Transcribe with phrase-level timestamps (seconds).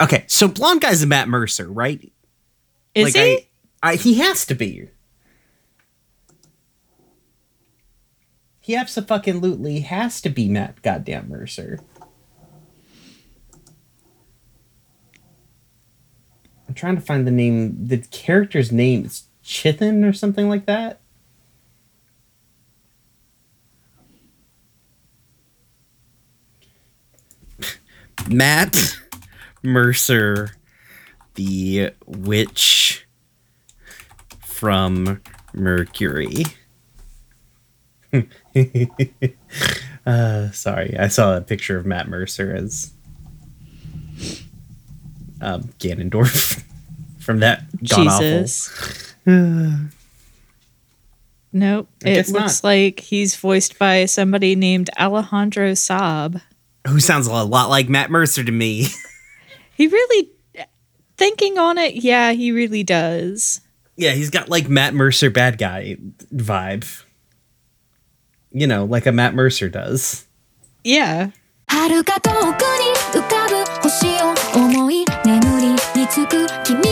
[0.00, 2.10] Okay, so blonde guy's a Matt Mercer, right?
[2.94, 3.20] Is he?
[3.20, 3.46] I,
[3.82, 4.88] I, he has to be.
[8.60, 11.80] He absolutely has to be Matt goddamn Mercer.
[16.66, 17.88] I'm trying to find the name.
[17.88, 21.00] The character's name is Chithin or something like that.
[28.28, 28.96] Matt
[29.62, 30.52] Mercer,
[31.34, 33.06] the witch
[34.44, 35.20] from
[35.52, 36.44] Mercury.
[40.06, 42.92] uh, sorry, I saw a picture of Matt Mercer as
[45.40, 46.62] um, Ganondorf
[47.20, 49.14] from that god Jesus.
[49.26, 49.80] nope.
[52.04, 52.68] I It looks not.
[52.68, 56.40] like he's voiced by somebody named Alejandro Saab.
[56.86, 58.86] Who sounds a lot like Matt Mercer to me.
[59.79, 60.29] He really,
[61.17, 63.61] thinking on it, yeah, he really does.
[63.97, 65.97] yeah, he's got like Matt Mercer bad guy
[66.33, 67.03] vibe.
[68.51, 70.25] You know, like a Matt Mercer does.
[70.83, 71.31] Yeah.
[71.67, 76.88] 遥か遠くに浮かぶ星を思い眠りにつく君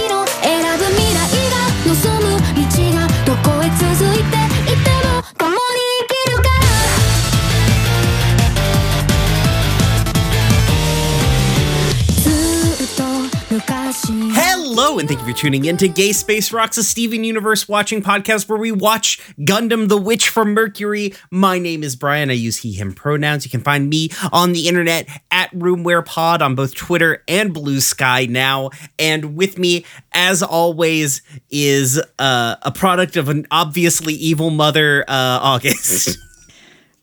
[14.80, 18.00] Hello, and thank you for tuning in to Gay Space Rocks, a Steven Universe watching
[18.00, 21.14] podcast where we watch Gundam the Witch from Mercury.
[21.32, 22.30] My name is Bryan.
[22.30, 23.44] I use he, him pronouns.
[23.44, 28.26] You can find me on the internet at RoomWherePod on both Twitter and Blue Sky
[28.26, 28.70] now.
[29.00, 35.40] And with me, as always, is uh, a product of an obviously evil mother, uh,
[35.42, 36.16] August.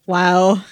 [0.08, 0.64] Wow.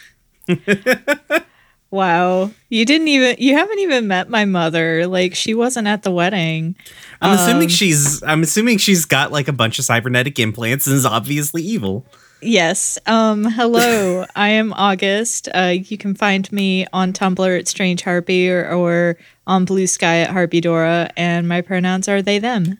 [1.93, 2.51] wow.
[2.69, 5.07] You didn't even, you haven't even met my mother.
[5.07, 6.75] Like, she wasn't at the wedding.
[7.21, 10.95] I'm assuming Um, she's I'm assuming she's got like a bunch of cybernetic implants and
[10.95, 12.05] is obviously evil.
[12.41, 12.99] Yes.
[13.05, 14.25] Um, hello.
[14.35, 15.47] I am August.
[15.53, 19.17] Uh, you can find me on Tumblr at Strange Harpy or, or
[19.47, 22.79] on Blue Sky at Harpy Dora, and my pronouns are they, them.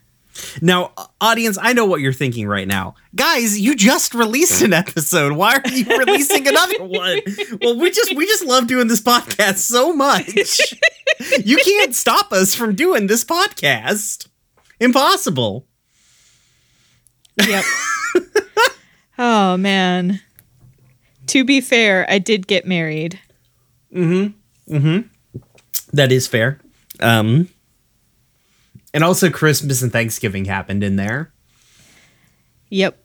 [0.62, 2.96] Now, audience, I know what you're thinking right now.
[3.16, 5.34] Guys, you just released an episode.
[5.34, 7.20] Why are you releasing another one?
[7.62, 10.60] Well, we just we just love doing this podcast so much.
[11.46, 14.28] You can't stop us from doing this podcast.
[14.80, 15.68] Impossible.
[17.38, 17.64] Yep.
[19.20, 20.20] oh, man.
[21.28, 23.20] To be fair, I did get married.
[23.96, 24.34] Mm Mhm.
[24.70, 25.10] Mm Mhm.
[25.94, 26.60] That is fair.
[27.00, 27.48] Um
[28.94, 31.34] and also Christmas and Thanksgiving happened in there.
[32.70, 33.00] Yep.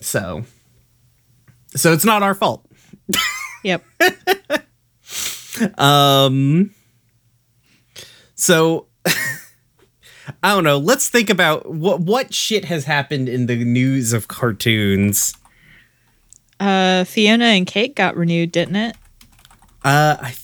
[0.00, 0.44] So
[1.74, 2.64] so it's not our fault.
[3.64, 3.84] Yep.
[5.76, 6.72] Um.
[8.36, 10.78] So, I don't know.
[10.78, 15.34] Let's think about what what shit has happened in the news of cartoons.
[16.60, 18.96] Uh, Fionna and Cake got renewed, didn't it?
[19.84, 20.34] Uh, I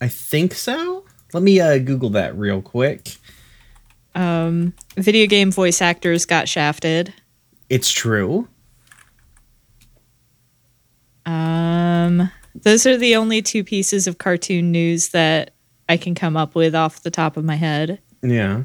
[0.00, 1.03] I think so.
[1.34, 3.16] Let me uh Google that real quick.
[4.14, 7.12] Um, video game voice actors got shafted.
[7.68, 8.46] It's true.
[11.26, 15.54] Um, those are the only two pieces of cartoon news that
[15.88, 18.00] I can come up with off the top of my head.
[18.22, 18.62] Yeah.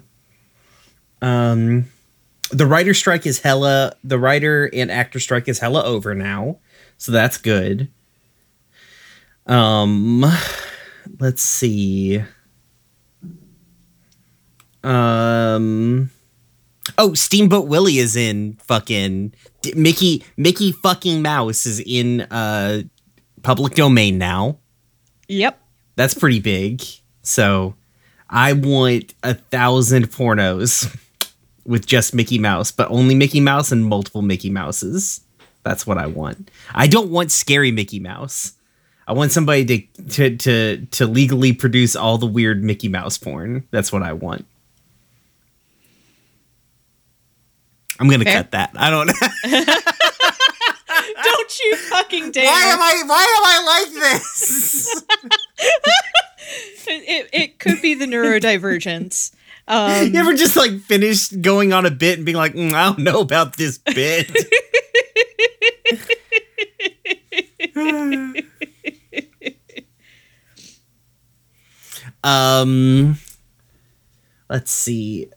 [1.23, 1.85] Um,
[2.51, 3.95] the writer strike is hella.
[4.03, 6.59] The writer and actor strike is hella over now,
[6.99, 7.89] so that's good.
[9.47, 10.23] Um,
[11.19, 12.23] let's see.
[14.83, 16.11] Um.
[16.97, 19.33] Oh, Steamboat Willie is in fucking
[19.75, 20.23] Mickey.
[20.37, 22.81] Mickey fucking Mouse is in uh
[23.43, 24.57] public domain now.
[25.27, 25.59] Yep.
[25.95, 26.83] That's pretty big.
[27.21, 27.75] So
[28.29, 30.95] I want a thousand pornos
[31.65, 35.21] with just Mickey Mouse, but only Mickey Mouse and multiple Mickey Mouses.
[35.63, 36.49] That's what I want.
[36.73, 38.53] I don't want scary Mickey Mouse.
[39.07, 43.67] I want somebody to to to to legally produce all the weird Mickey Mouse porn.
[43.71, 44.45] That's what I want.
[47.99, 48.37] I'm gonna Fair.
[48.37, 48.71] cut that.
[48.75, 49.09] I don't.
[51.23, 52.45] Don't you fucking dare!
[52.45, 53.03] why am I?
[53.05, 55.03] Why am I like this?
[56.91, 59.31] It, it could be the neurodivergence.
[59.67, 62.85] Um, You ever just like finished going on a bit and being like, "Mm, I
[62.85, 64.31] don't know about this bit.
[72.23, 73.17] um,
[74.49, 75.27] let's see.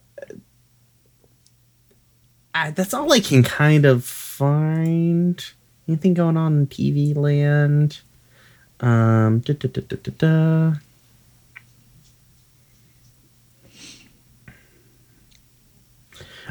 [2.55, 5.45] I, that's all I can kind of find.
[5.89, 8.01] Anything going on in TV land?
[8.81, 10.73] Um, da, da, da,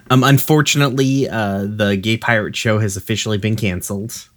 [0.10, 4.30] um, unfortunately, uh, the Gay Pirate Show has officially been canceled.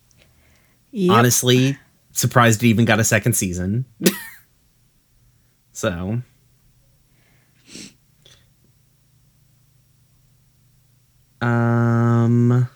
[0.90, 1.16] Yep.
[1.16, 1.78] Honestly,
[2.12, 3.84] surprised it even got a second season.
[5.72, 6.22] so,
[11.44, 12.70] Um.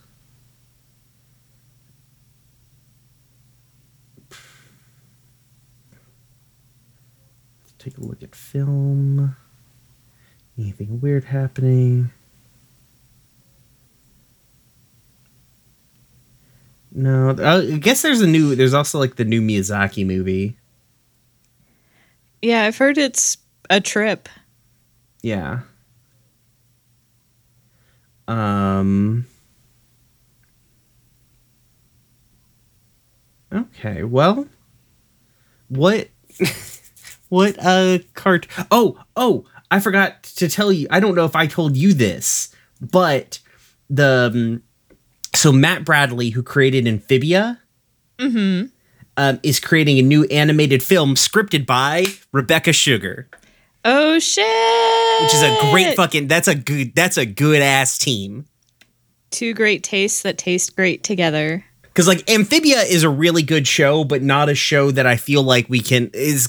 [7.79, 9.35] Take a look at film.
[10.59, 12.11] Anything weird happening?
[16.93, 18.55] No, I guess there's a new.
[18.55, 20.59] There's also like the new Miyazaki movie.
[22.43, 23.39] Yeah, I've heard it's
[23.71, 24.29] a trip.
[25.23, 25.61] Yeah.
[28.29, 29.27] Um.
[33.53, 34.05] Okay.
[34.05, 34.47] Well.
[35.69, 36.09] What?
[37.29, 37.57] what?
[37.59, 37.99] Uh.
[38.15, 38.47] Cart.
[38.71, 39.03] Oh.
[39.17, 39.45] Oh.
[39.71, 40.87] I forgot to tell you.
[40.91, 43.41] I don't know if I told you this, but
[43.91, 44.63] the um,
[45.35, 47.61] so Matt Braly, who created Amphibia,
[49.17, 53.29] um, is creating a new animated film scripted by Rebecca Sugar,
[53.91, 55.23] Oh shit!
[55.23, 56.29] which is a great fucking.
[56.29, 56.95] That's a good.
[56.95, 58.45] That's a good ass team.
[59.31, 61.65] two great tastes that taste great together.
[61.83, 65.43] Because like Amphibia is a really good show, but not a show that I feel
[65.43, 66.49] like we can is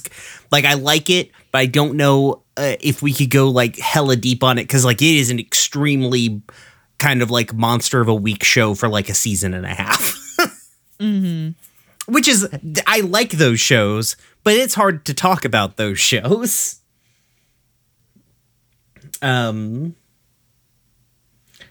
[0.52, 4.16] like I like it, but I don't know uh, if we could go like hella
[4.16, 6.42] deep on it because like it is an extremely
[6.98, 10.16] kind of like monster of a week show for like a season and a half.
[12.06, 12.46] Which is
[12.86, 16.79] I like those shows, but it's hard to talk about those shows.
[19.22, 19.94] Um,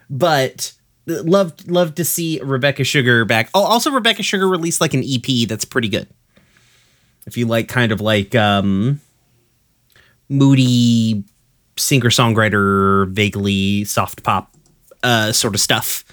[0.10, 0.74] but
[1.06, 3.50] love love to see Rebecca Sugar back.
[3.54, 6.08] Oh, also Rebecca Sugar released like an EP that's pretty good.
[7.26, 9.02] If you like kind of like um
[10.30, 11.24] moody
[11.78, 14.56] singer songwriter, vaguely soft pop
[15.04, 16.06] uh sort of stuff,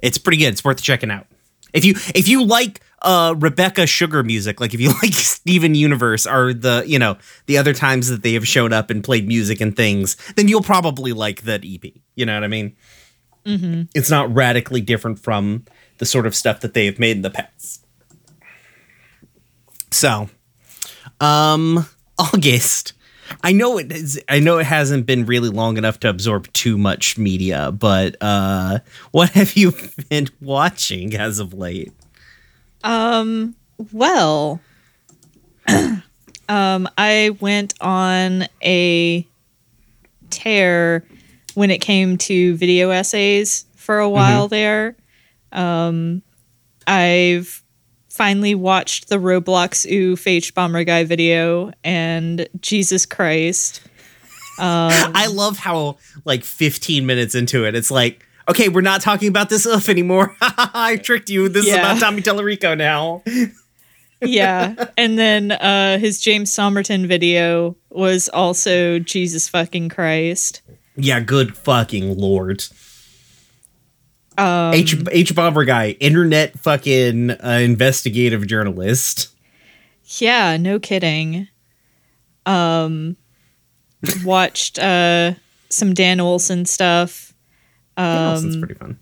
[0.00, 0.48] it's pretty good.
[0.48, 1.26] It's worth checking out.
[1.72, 6.26] If you if you like uh Rebecca Sugar music, like if you like Steven Universe
[6.26, 7.16] or the you know
[7.46, 10.62] the other times that they have shown up and played music and things, then you'll
[10.62, 11.92] probably like that EP.
[12.14, 12.76] You know what I mean?
[13.94, 15.64] it's not radically different from
[15.98, 17.84] the sort of stuff that they have made in the past.
[19.90, 20.28] So,
[21.20, 21.86] um,
[22.18, 22.92] August.
[23.42, 24.20] I know it is.
[24.28, 28.78] I know it hasn't been really long enough to absorb too much media, but uh,
[29.10, 29.74] what have you
[30.08, 31.92] been watching as of late?
[32.84, 33.54] Um,
[33.92, 34.60] well,
[36.48, 39.26] um, I went on a
[40.30, 41.04] tear
[41.54, 44.96] when it came to video essays for a while there.
[45.52, 46.22] Um,
[46.86, 47.62] I've
[48.08, 53.80] finally watched the Roblox Oof Hbomberguy video, and Jesus Christ.
[55.14, 59.48] I love how like 15 minutes into it, it's like, okay, we're not talking about
[59.48, 60.36] this oof anymore.
[60.40, 61.48] I tricked you.
[61.48, 63.22] This is about Tommy Tallarico now.
[64.20, 64.86] yeah.
[64.96, 70.62] And then uh, his James Somerton video was also Jesus fucking Christ.
[70.96, 72.64] Yeah, good fucking lord.
[74.36, 79.34] Um, H H bomber guy, internet fucking uh, investigative journalist.
[80.04, 81.48] Yeah, no kidding.
[82.46, 83.16] Um
[84.24, 85.32] watched uh
[85.70, 87.27] some Dan Olson stuff.
[87.98, 88.98] Um pretty fun.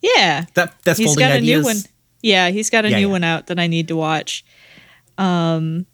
[0.00, 0.46] yeah.
[0.54, 1.60] That that's He's got a ideas.
[1.60, 1.76] new one.
[2.22, 3.12] Yeah, he's got a Yeah, new yeah.
[3.12, 4.44] one out that I need to watch.
[5.18, 5.86] Um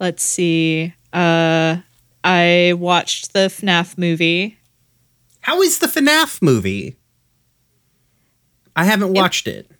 [0.00, 0.94] let's see.
[1.12, 1.78] Uh
[2.24, 4.58] I watched the FNAF movie.
[5.40, 6.96] How is the FNAF movie?
[8.76, 9.70] I haven't watched it.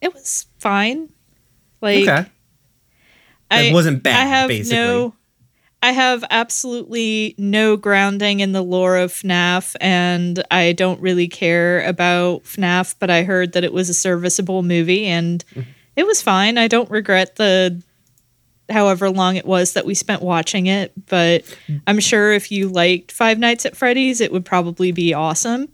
[0.00, 1.10] It was fine.
[1.80, 2.26] Like okay.
[3.50, 4.76] I It wasn't bad, I have basically.
[4.78, 5.14] no
[5.84, 11.86] I have absolutely no grounding in the lore of FNAF and I don't really care
[11.86, 15.70] about FNAF, but I heard that it was a serviceable movie and Mm-hmm.
[15.96, 16.56] it was fine.
[16.56, 17.82] I don't regret the
[18.70, 21.44] however long it was that we spent watching it, but
[21.86, 25.68] I'm sure if you liked Five Nights at Freddy's, it would probably be awesome.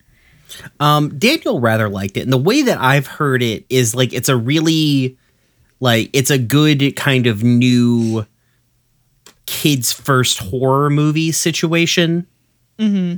[0.80, 4.28] Um, Daniel rather liked it, and the way that I've heard it is like it's
[4.28, 5.16] a really
[5.78, 8.26] like it's a good kind of new
[9.60, 12.26] kids first horror movie situation.
[12.78, 13.16] Mm-hmm.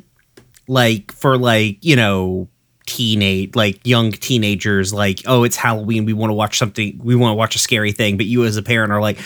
[0.67, 2.49] Like for like you know
[2.85, 7.31] teenage like young teenagers like oh it's halloween we want to watch something we want
[7.31, 9.21] to watch a scary thing but you as a parent are like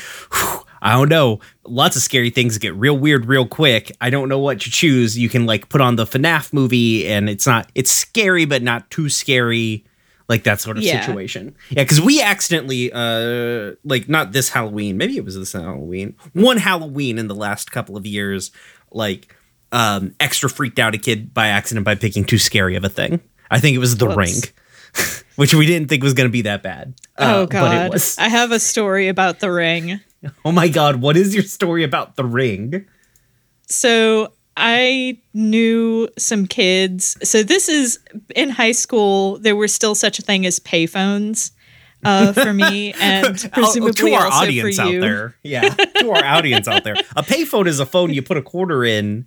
[0.82, 4.38] i don't know lots of scary things get real weird real quick i don't know
[4.38, 7.90] what to choose you can like put on the fnaf movie and it's not it's
[7.90, 9.82] scary but not too scary
[10.28, 11.00] like that sort of Yeah.
[11.00, 16.14] situation yeah because we accidentally uh like not this halloween maybe it was this halloween
[16.32, 18.50] one halloween in the last couple of years
[18.90, 19.34] like
[19.72, 23.20] um, extra freaked out a kid by accident by picking too scary of a thing.
[23.50, 24.16] I think it was The Whoops.
[24.16, 26.94] Ring, which we didn't think was going to be that bad.
[27.18, 27.92] Uh, oh but it god.
[27.92, 28.16] was.
[28.16, 30.00] I have a story about the ring.
[30.44, 32.86] Oh my god, what is your story about The Ring?
[33.66, 37.16] So I knew some kids.
[37.22, 37.98] So this is
[38.34, 39.38] in high school.
[39.38, 41.50] There were still such a thing as payphones
[42.04, 45.00] uh, for me, and Oh, presumably to our also audience for out you.
[45.00, 48.42] there, yeah, to our audience out there, a payphone is a phone you put a
[48.42, 49.26] quarter in.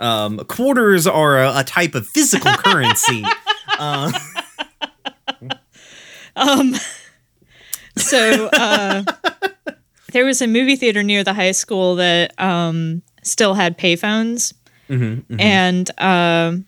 [0.00, 3.24] Um, quarters are a, a type of physical currency.
[3.78, 4.12] Uh,
[6.36, 6.74] Um,
[7.96, 9.02] so uh,
[10.12, 14.52] there was a movie theater near the high school that um, still had payphones,
[14.88, 16.66] Mm-hmm, and um,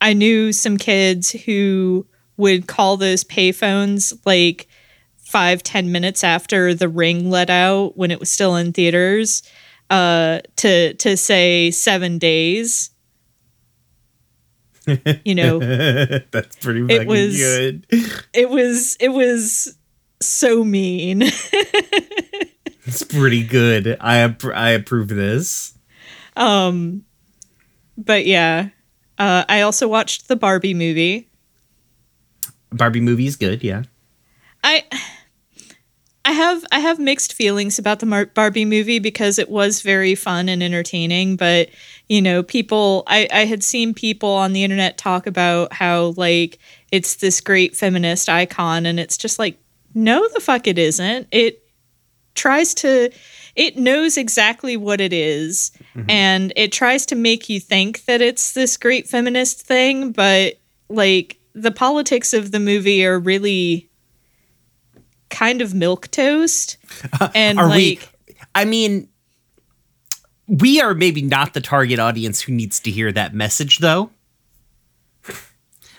[0.00, 2.06] I knew some kids who
[2.36, 4.66] would call those payphones like
[5.18, 9.42] five ten minutes after the ring let out when it was still in theaters
[9.90, 12.90] uh, to to say seven days.
[15.24, 17.86] You know, that's pretty It was- good.
[18.32, 19.76] it was it was
[20.20, 21.22] so mean.
[22.84, 23.96] It's pretty good.
[24.00, 25.71] I appro- I approve this.
[26.36, 27.04] Um,
[27.96, 28.70] but yeah,
[29.18, 31.28] uh, I also watched the Barbie movie.
[32.70, 33.62] Barbie movie is good.
[33.62, 33.82] Yeah.
[34.64, 34.84] I
[36.24, 40.14] I have I have mixed feelings about the Mar- Barbie movie because it was very
[40.14, 41.68] fun and entertaining, but
[42.08, 46.58] you know, people I I had seen people on the internet talk about how like
[46.92, 49.58] it's this great feminist icon and it's just like
[49.94, 51.26] no the fuck it isn't.
[51.32, 51.62] It
[52.34, 53.10] tries to
[53.54, 56.08] it knows exactly what it is, mm-hmm.
[56.10, 60.54] and it tries to make you think that it's this great feminist thing, but
[60.88, 63.90] like the politics of the movie are really
[65.30, 66.76] kind of milk toast
[67.20, 67.76] uh, and Are like
[68.26, 68.34] we?
[68.54, 69.08] I mean,
[70.46, 74.10] we are maybe not the target audience who needs to hear that message, though.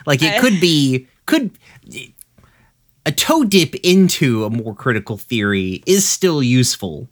[0.05, 1.51] Like it I- could be could
[3.05, 7.09] a toe dip into a more critical theory is still useful.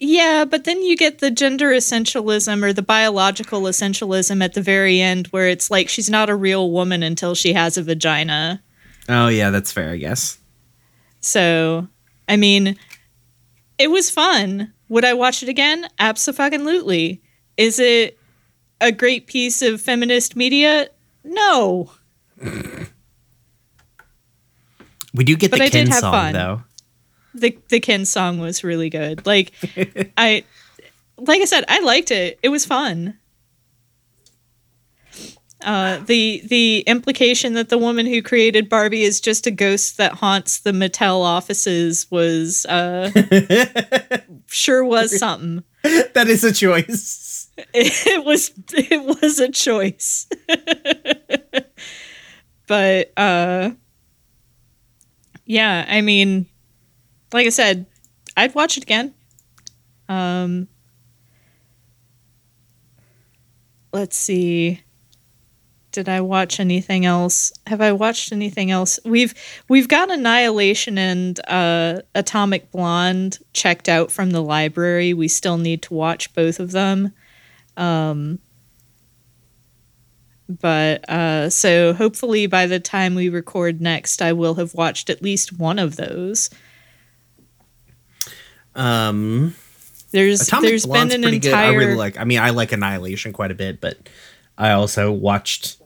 [0.00, 5.00] Yeah but then you get the gender essentialism or the biological essentialism at the very
[5.00, 8.62] end where it's like she's not a real woman until she has a vagina
[9.10, 10.38] Oh yeah, that's fair, I guess.
[11.20, 11.88] so
[12.28, 12.76] i mean
[13.78, 17.20] it was fun would i watch it again absolutely
[17.56, 18.18] is it
[18.80, 20.88] a great piece of feminist media
[21.24, 21.90] no
[25.14, 26.32] We do get But the I did Ken have song fun.
[26.34, 26.62] though.
[27.40, 29.26] The the Ken song was really good.
[29.26, 29.52] Like
[30.16, 30.44] I
[31.18, 32.38] like I said, I liked it.
[32.42, 33.18] It was fun.
[35.64, 40.12] Uh, the the implication that the woman who created Barbie is just a ghost that
[40.12, 43.10] haunts the Mattel offices was uh,
[44.46, 45.64] sure was something.
[45.82, 47.50] that is a choice.
[47.74, 50.28] It was it was a choice,
[52.68, 53.70] but uh,
[55.44, 56.46] yeah, I mean,
[57.32, 57.86] like I said,
[58.36, 59.14] I'd watch it again.
[60.08, 60.68] Um,
[63.92, 64.82] let's see.
[65.90, 67.52] Did I watch anything else?
[67.66, 69.00] Have I watched anything else?
[69.04, 69.34] We've
[69.68, 75.14] we've got Annihilation and uh, Atomic Blonde checked out from the library.
[75.14, 77.12] We still need to watch both of them.
[77.76, 78.38] Um,
[80.48, 85.22] but uh, so hopefully by the time we record next, I will have watched at
[85.22, 86.50] least one of those.
[88.78, 89.54] Um
[90.12, 91.54] There's Atomic there's Blonde's been an entire good.
[91.54, 92.18] I really like.
[92.18, 94.08] I mean, I like Annihilation quite a bit, but
[94.56, 95.76] I also watched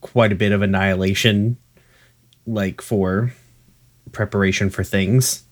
[0.00, 1.58] quite a bit of Annihilation,
[2.46, 3.34] like for
[4.12, 5.42] preparation for things.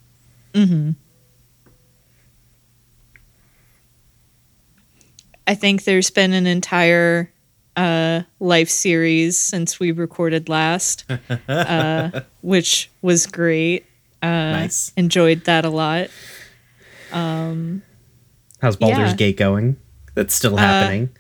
[5.46, 7.30] I think there's been an entire
[7.76, 11.04] uh, life series since we recorded last,
[11.48, 13.84] uh, which was great.
[14.22, 14.92] Uh, nice.
[14.96, 16.08] Enjoyed that a lot.
[18.61, 19.11] How's Baldur's yeah.
[19.11, 19.76] Uh, Gate going?
[20.14, 21.11] That's still happening.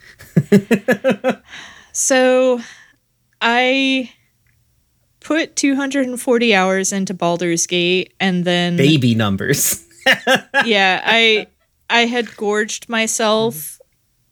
[1.94, 2.60] So
[3.40, 4.10] I
[5.20, 9.86] put 240 hours into Baldur's Gate and then Baby numbers.
[10.64, 11.46] yeah, I
[11.88, 13.80] I had gorged myself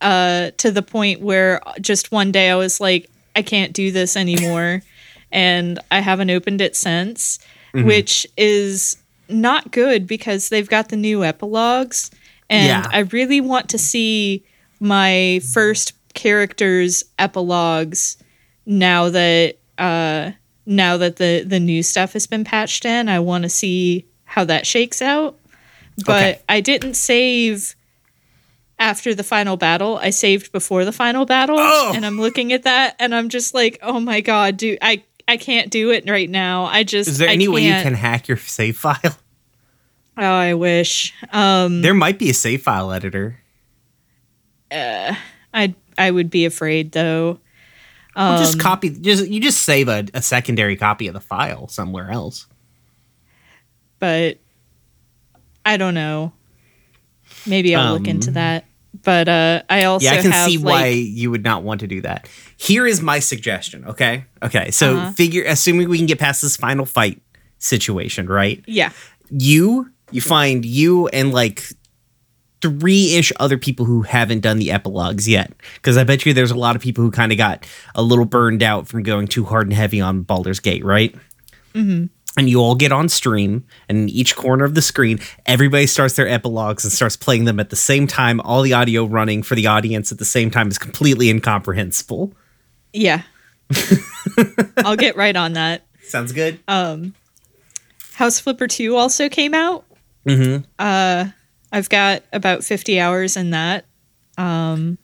[0.00, 4.16] uh to the point where just one day I was like I can't do this
[4.16, 4.82] anymore
[5.32, 7.38] and I haven't opened it since,
[7.74, 8.96] which is
[9.32, 12.10] not good because they've got the new epilogues
[12.50, 12.86] and Yeah.
[12.92, 14.44] I really want to see
[14.80, 18.16] my first character's epilogues
[18.66, 20.32] now that uh
[20.66, 23.08] now that the the new stuff has been patched in.
[23.08, 25.38] I want to see how that shakes out
[26.06, 26.42] but Okay.
[26.48, 27.74] I didn't save
[28.78, 29.98] after the final battle.
[29.98, 31.92] I saved before the final battle, Oh.
[31.94, 35.36] and I'm looking at that, and I'm just like, oh my god, dude, I I
[35.36, 36.64] can't do it right now.
[36.64, 37.96] I just Is there I any way you can't.
[37.96, 39.16] hack your save file?
[40.16, 41.14] Oh, I wish.
[41.32, 43.38] Um, There might be a save file editor.
[44.70, 45.14] Uh
[45.54, 47.38] I I would be afraid though.
[48.14, 48.90] Um, just copy.
[48.90, 52.46] Just you just save a, a secondary copy of the file somewhere else.
[53.98, 54.38] but
[55.64, 56.32] I don't know.
[57.46, 58.64] Maybe I'll look into Um, that.
[59.02, 61.80] But uh, I also yeah, I can have see like, why you would not want
[61.80, 62.28] to do that.
[62.58, 63.84] Here is my suggestion.
[63.86, 64.70] Okay, okay.
[64.70, 65.12] So Uh-huh.
[65.12, 67.20] figure, assuming we can get past this final fight
[67.58, 68.62] situation, right?
[68.66, 68.90] yeah,
[69.30, 71.64] You, you find you and like
[72.60, 76.50] three ish other people who haven't done the epilogues yet, because I bet you there's
[76.50, 79.44] a lot of people who kind of got a little burned out from going too
[79.44, 81.14] hard and heavy on Baldur's Gate, right?
[81.74, 82.06] Mm-hmm.
[82.38, 86.16] And you all get on stream, and in each corner of the screen, everybody starts
[86.16, 88.40] their epilogues and starts playing them at the same time.
[88.40, 92.32] All the audio running for the audience at the same time is completely incomprehensible.
[92.94, 93.22] yeah.
[94.78, 95.82] I'll get right on that.
[96.02, 96.58] Sounds good.
[96.68, 99.84] House Flipper 2 also came out.
[100.26, 100.64] mm-hmm.
[100.78, 101.26] Uh,
[101.72, 103.84] I've got about 50 hours in that.
[104.38, 104.98] Um.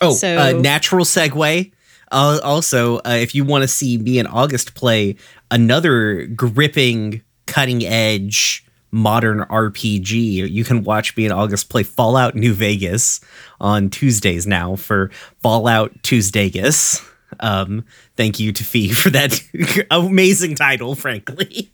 [0.00, 1.72] Oh, So- uh, natural segue.
[2.12, 5.16] Uh, also, uh, if you want to see me and August play
[5.50, 12.52] another gripping, cutting edge modern RPG, you can watch me and August play Fallout New
[12.52, 13.20] Vegas
[13.60, 15.10] on Tuesdays now for
[15.42, 17.02] Fallout Tuesdagus.
[17.40, 19.42] Um, thank you to Fee for that
[19.90, 21.72] amazing title, frankly.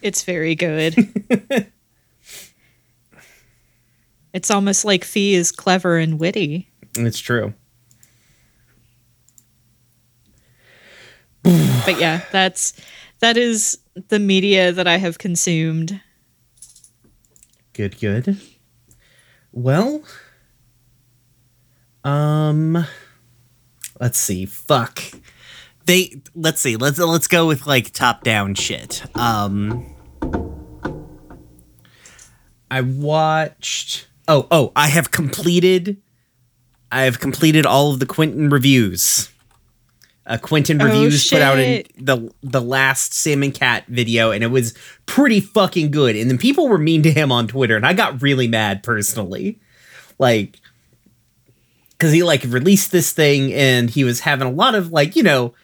[0.00, 0.96] It's very good.
[4.32, 6.70] it's almost like Fee is clever and witty.
[6.96, 7.52] It's true.
[11.84, 12.74] But yeah, that's
[13.20, 13.78] that is
[14.08, 16.00] the media that I have consumed.
[17.72, 18.38] Good, good.
[19.52, 20.02] Well,
[22.04, 22.84] um,
[23.98, 24.44] let's see.
[24.44, 25.02] Fuck.
[25.86, 26.76] They let's see.
[26.76, 29.02] Let's let's go with like top down shit.
[29.16, 29.86] Um,
[32.70, 34.06] I watched.
[34.26, 36.02] Oh, oh, I have completed.
[36.92, 39.30] I have completed all of the Quinton reviews.
[40.28, 44.44] Uh, Quinton Oh, reviews put out in the the last Sam and Cat video, and
[44.44, 44.74] it was
[45.06, 46.16] pretty fucking good.
[46.16, 49.58] And then people were mean to him on Twitter, and I got really mad personally,
[50.18, 50.58] like
[51.92, 55.22] because he like released this thing, and he was having a lot of like you
[55.22, 55.54] know,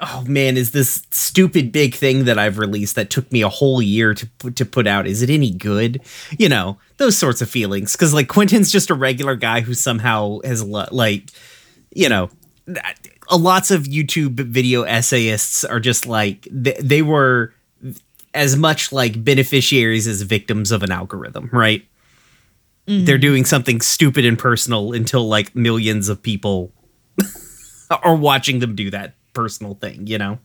[0.00, 3.82] oh man, is this stupid big thing that I've released that took me a whole
[3.82, 5.06] year to put to put out?
[5.06, 6.00] Is it any good?
[6.38, 10.38] You know those sorts of feelings because like Quinton's just a regular guy who somehow
[10.42, 11.24] has lo- like
[11.94, 12.30] you know
[13.30, 17.54] uh, lots of YouTube video essayists are just like they, they were
[18.34, 21.86] as much like beneficiaries as victims of an algorithm, right?
[22.86, 26.72] They're doing something stupid and personal until like millions of people
[28.02, 30.38] are watching them do that personal thing, you know?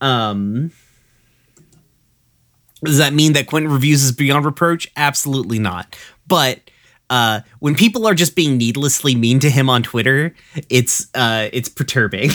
[0.00, 0.72] Um
[2.84, 4.90] does that mean that Quinton reviews is beyond reproach?
[4.96, 5.96] Absolutely not.
[6.26, 6.70] But
[7.12, 10.34] uh, when people are just being needlessly mean to him on Twitter,
[10.70, 12.30] it's uh, it's perturbing.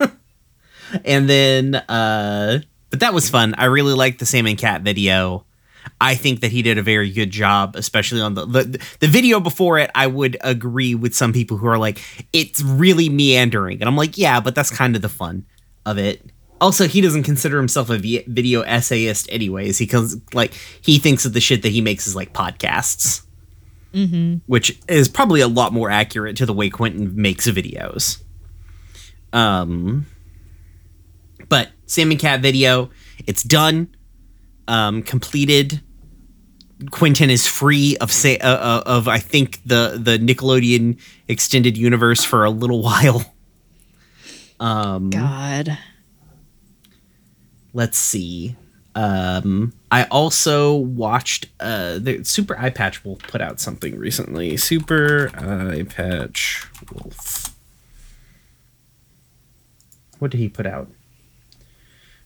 [1.04, 3.54] and then, uh, but that was fun.
[3.58, 5.44] I really liked the Sam and Cat video.
[6.00, 9.38] I think that he did a very good job, especially on the, the the video
[9.38, 9.90] before it.
[9.94, 12.00] I would agree with some people who are like,
[12.32, 15.44] it's really meandering, and I'm like, yeah, but that's kind of the fun
[15.84, 16.22] of it.
[16.58, 19.76] Also, he doesn't consider himself a video essayist, anyways.
[19.76, 23.20] He comes like he thinks of the shit that he makes is like podcasts,
[24.46, 28.22] which is probably a lot more accurate to the way Quinton makes videos.
[29.32, 30.06] Um,
[31.48, 32.90] but Sam and Cat video,
[33.26, 33.94] it's done,
[34.68, 35.80] um, completed.
[36.90, 42.24] Quinton is free of say uh, uh, of I think the the Nickelodeon extended universe
[42.24, 43.24] for a little while.
[44.60, 45.78] Um, God.
[47.72, 48.56] let's see.
[48.94, 54.56] Um, I also watched uh, the Super Eyepatch Wolf put out something recently.
[54.56, 57.54] Super Eyepatch Wolf.
[60.18, 60.88] What did he put out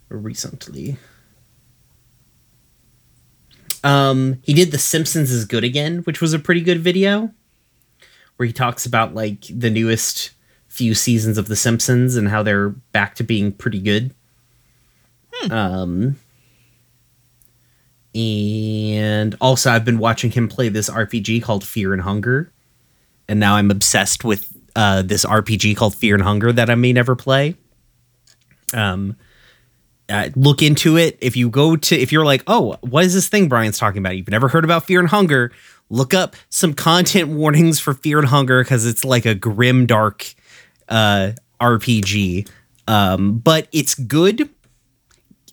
[0.09, 0.99] recently?
[3.83, 7.33] Um, he did The Simpsons is Good Again, which was a pretty good video
[8.37, 10.31] where he talks about like the newest
[10.69, 14.15] few seasons of The Simpsons and how they're back to being pretty good.
[15.51, 16.17] Um,
[18.19, 22.53] and also, I've been watching him play this RPG called Fear and Hunger,
[23.29, 26.93] and now I'm obsessed with uh, this RPG called Fear and Hunger that I may
[26.93, 27.55] never play.
[28.75, 29.17] Um,
[30.09, 31.19] uh, look into it.
[31.21, 34.17] If you go to, if you're like, oh, what is this thing Bryan's talking about?
[34.17, 35.53] You've never heard about Fear and Hunger.
[35.91, 40.35] look up some content warnings for Fear and Hunger because it's like a grim, dark
[40.89, 42.49] uh, RPG.
[42.89, 44.49] Um, but it's good.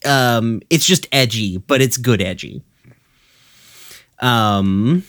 [0.05, 2.61] Um, it's just edgy, but it's good edgy.
[4.19, 5.03] Um,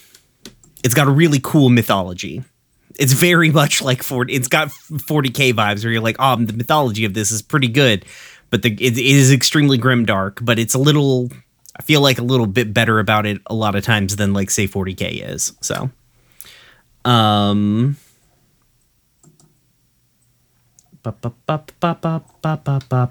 [0.84, 2.42] it's got a really cool mythology.
[2.98, 7.04] It's very much like 40, it's got 40k vibes where you're like, oh, the mythology
[7.04, 8.04] of this is pretty good,
[8.50, 11.30] but the it, it is extremely grim dark, but it's a little
[11.78, 14.50] I feel like a little bit better about it a lot of times than like
[14.50, 15.52] say 40k is.
[15.60, 15.90] So
[17.04, 17.96] um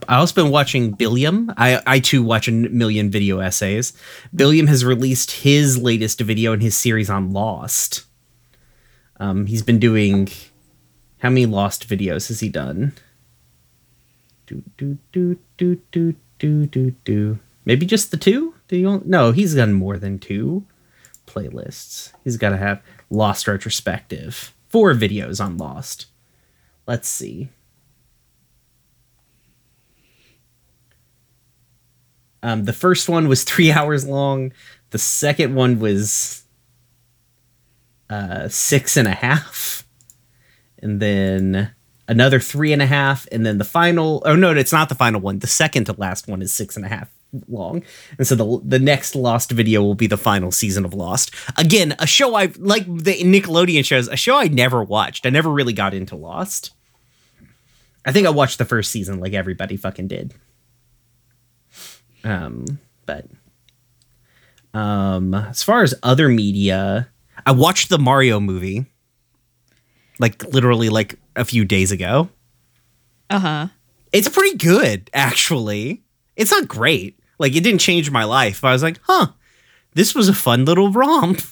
[0.08, 1.52] I also been watching Billiam.
[1.58, 3.94] I, I too watch a million video essays.
[4.36, 8.04] Billiam has released his latest video in his series on Lost.
[9.20, 10.30] Um, he's been doing
[11.20, 12.94] how many Lost videos has he done?
[14.46, 17.40] Do do do do do do do do.
[17.66, 18.54] Maybe just the two?
[18.68, 20.66] Do you no, he's done more than two
[21.26, 22.12] playlists.
[22.24, 24.54] He's got to have Lost retrospective.
[24.70, 26.08] Four videos on Lost.
[26.86, 27.50] Let's see.
[32.46, 34.54] Um, the first one was three hours long.
[34.92, 36.44] The second one was
[38.08, 39.84] uh, six and a half,
[40.78, 41.74] and then
[42.08, 44.22] another three and a half, and then the final.
[44.26, 45.40] Oh no, it's not the final one.
[45.40, 47.10] The second to last one is six and a half
[47.50, 47.84] long,
[48.20, 51.34] and so the the next Lost video will be the final season of Lost.
[51.58, 54.08] Again, a show I like the Nickelodeon shows.
[54.08, 55.26] A show I never watched.
[55.26, 56.74] I never really got into Lost.
[58.06, 60.36] I think I watched the first season like everybody fucking did.
[62.26, 62.66] Um,
[63.06, 63.28] but
[64.74, 67.08] um, as far as other media,
[67.46, 68.86] I watched the Mario movie,
[70.20, 72.30] like literally like a few days ago.
[73.30, 73.68] Uh huh.
[74.12, 76.04] It's pretty good, actually.
[76.36, 77.18] It's not great.
[77.38, 78.62] Like it didn't change my life.
[78.62, 79.28] But I was like, huh,
[79.94, 81.42] this was a fun little romp.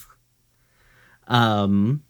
[1.25, 2.03] Um,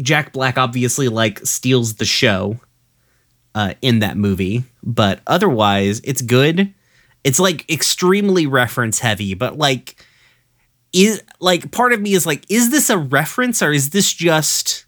[0.00, 2.60] Jack Black obviously like steals the show
[3.54, 6.74] uh, in that movie, but otherwise, it's good.
[7.26, 9.96] It's like extremely reference heavy, but like
[10.92, 14.86] is like part of me is like, is this a reference or is this just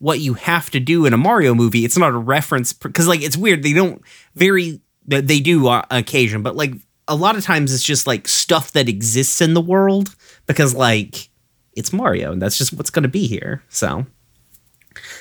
[0.00, 1.84] what you have to do in a Mario movie?
[1.84, 3.62] It's not a reference because like it's weird.
[3.62, 4.02] They don't
[4.34, 6.74] very they do on occasion, but like
[7.06, 11.28] a lot of times it's just like stuff that exists in the world because like
[11.74, 13.62] it's Mario and that's just what's going to be here.
[13.68, 14.06] So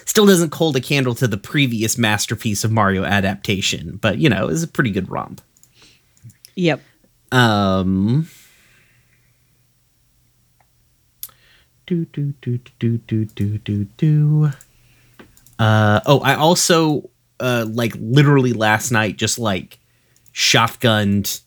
[0.05, 4.47] still doesn't hold a candle to the previous masterpiece of Mario adaptation, but you know,
[4.47, 5.41] it's a pretty good romp.
[6.59, 6.81] Yep.
[7.31, 8.27] Um.
[11.87, 14.51] Do do do do do do do do.
[15.57, 19.79] Uh oh, I also uh like literally last night just like
[20.33, 21.41] shotgunned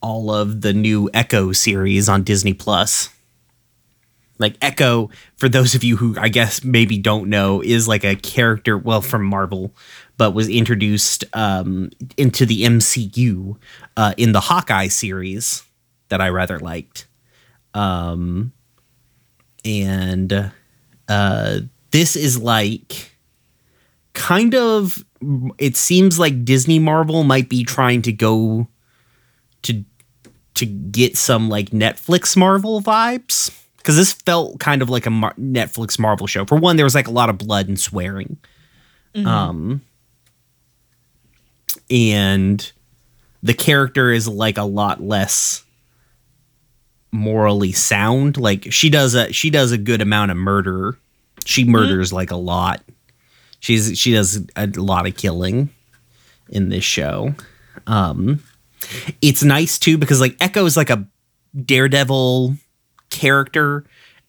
[0.00, 3.10] all of the new Echo series on Disney Plus.
[4.38, 8.16] Like Echo, for those of you who I guess maybe don't know, is like a
[8.16, 9.74] character, well, from Marvel,
[10.16, 13.56] but was introduced um, into the MCU
[13.96, 15.62] uh, in the Hawkeye series
[16.08, 17.06] that I rather liked.
[17.74, 18.52] Um,
[19.64, 20.52] and
[21.08, 23.12] uh, this is like
[24.14, 25.04] kind of,
[25.58, 28.68] it seems like Disney Marvel might be trying to go
[29.62, 29.84] to
[30.54, 35.34] to get some like Netflix Marvel vibes because this felt kind of like a Mar-
[35.38, 36.46] Netflix Marvel show.
[36.46, 38.38] For one, there was like a lot of blood and swearing.
[39.26, 39.82] Um,
[41.90, 42.72] and
[43.42, 45.64] the character is like a lot less
[47.12, 48.36] morally sound.
[48.36, 50.96] Like she does a she does a good amount of murder.
[51.44, 52.82] She murders like a lot.
[53.60, 55.70] She's she does a lot of killing
[56.48, 57.34] in this show.
[57.86, 58.42] Um
[59.22, 61.06] it's nice too because like Echo is like a
[61.64, 62.56] daredevil
[63.10, 63.84] character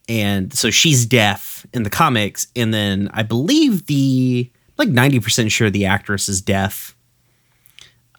[0.08, 5.70] and so she's deaf in the comics and then I believe the like 90% sure
[5.70, 6.96] the actress is deaf.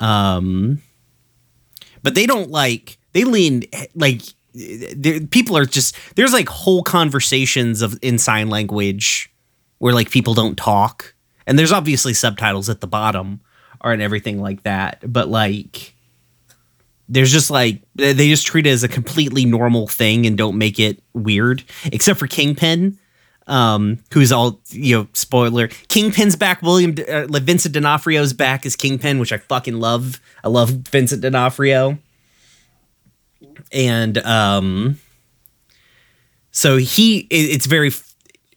[0.01, 0.83] Um
[2.03, 4.23] but they don't like they lean like
[5.31, 9.33] people are just there's like whole conversations of in sign language
[9.79, 11.15] where like people don't talk.
[11.47, 13.41] And there's obviously subtitles at the bottom
[13.81, 15.03] or and everything like that.
[15.11, 15.95] But like
[17.09, 20.79] there's just like they just treat it as a completely normal thing and don't make
[20.79, 22.99] it weird except for kingpin
[23.49, 29.19] um who's all you know spoiler kingpin's back william uh, vincent d'onofrio's back as kingpin
[29.19, 30.21] which i fucking love.
[30.45, 31.99] I love vincent d'onofrio.
[33.73, 34.99] And um
[36.51, 37.91] so he it- it's very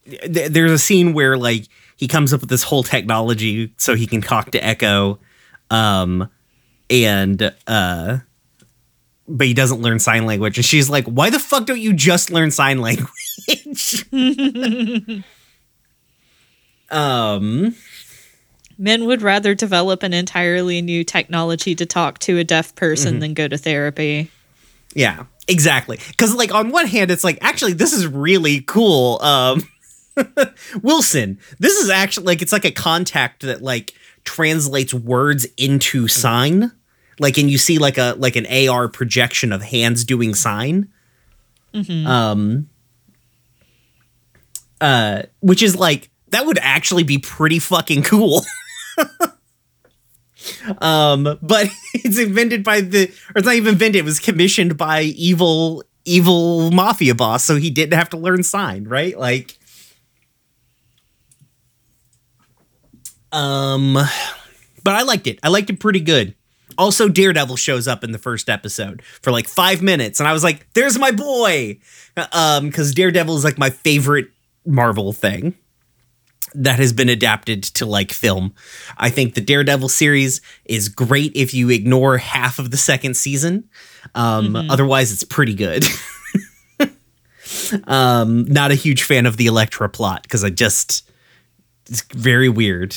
[0.06, 1.66] th- there's a scene where like
[1.98, 5.20] he comes up with this whole technology so he can talk to echo.
[5.70, 6.30] Um
[6.90, 8.18] and uh
[9.38, 12.32] but he doesn't learn sign language and she's like why the fuck don't you just
[12.32, 14.06] learn sign language
[16.92, 17.76] um
[18.82, 23.36] Men would rather develop an entirely new technology to talk to a deaf person than
[23.36, 24.32] go to therapy.
[24.96, 26.00] Yeah, exactly.
[26.10, 29.22] Because like on one hand, it's like actually this is really cool.
[29.22, 29.62] Um,
[30.82, 36.72] Wilson, this is actually like it's like a contact that like translates words into sign.
[37.20, 40.90] Like, and you see like a like an AR projection of hands doing sign.
[42.06, 42.70] Um.
[44.80, 48.44] Uh, which is like that would actually be pretty fucking cool.
[50.80, 54.00] Um, but it's invented by the, or it's not even invented.
[54.00, 58.86] It was commissioned by evil, evil mafia boss, so he didn't have to learn sign,
[58.86, 59.18] right?
[59.18, 59.58] Like,
[63.32, 63.94] um,
[64.84, 65.40] but I liked it.
[65.44, 66.36] I liked it pretty good.
[66.78, 70.44] Also, Daredevil shows up in the first episode for like five minutes, and I was
[70.44, 71.80] like, "There's my boy,"
[72.32, 74.30] um, because Daredevil is like my favorite
[74.66, 75.56] Marvel thing
[76.54, 78.54] that has been adapted to like film.
[78.98, 83.70] I think the Daredevil series is great if you ignore half of the second season.
[84.16, 85.86] Um, Otherwise, it's pretty good.
[87.88, 91.10] um, not a huge fan of the Elektra plot because I just
[91.90, 92.96] it's very weird.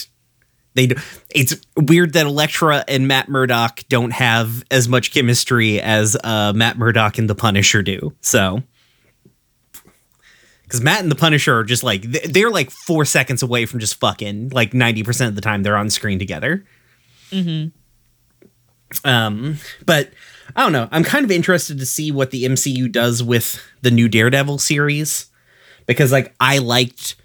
[0.74, 0.90] They
[1.30, 6.78] it's weird that Elektra and Matt Murdock don't have as much chemistry as uh, Matt
[6.78, 8.12] Murdock and the Punisher do.
[8.20, 8.62] So
[10.64, 13.94] because Matt and the Punisher are just like they're like four seconds away from just
[14.00, 16.64] fucking like ninety percent of the time they're on screen together.
[19.04, 20.10] Um, but
[20.56, 20.88] I don't know.
[20.90, 25.26] I'm kind of interested to see what the MCU does with the new Daredevil series
[25.86, 27.16] because like I liked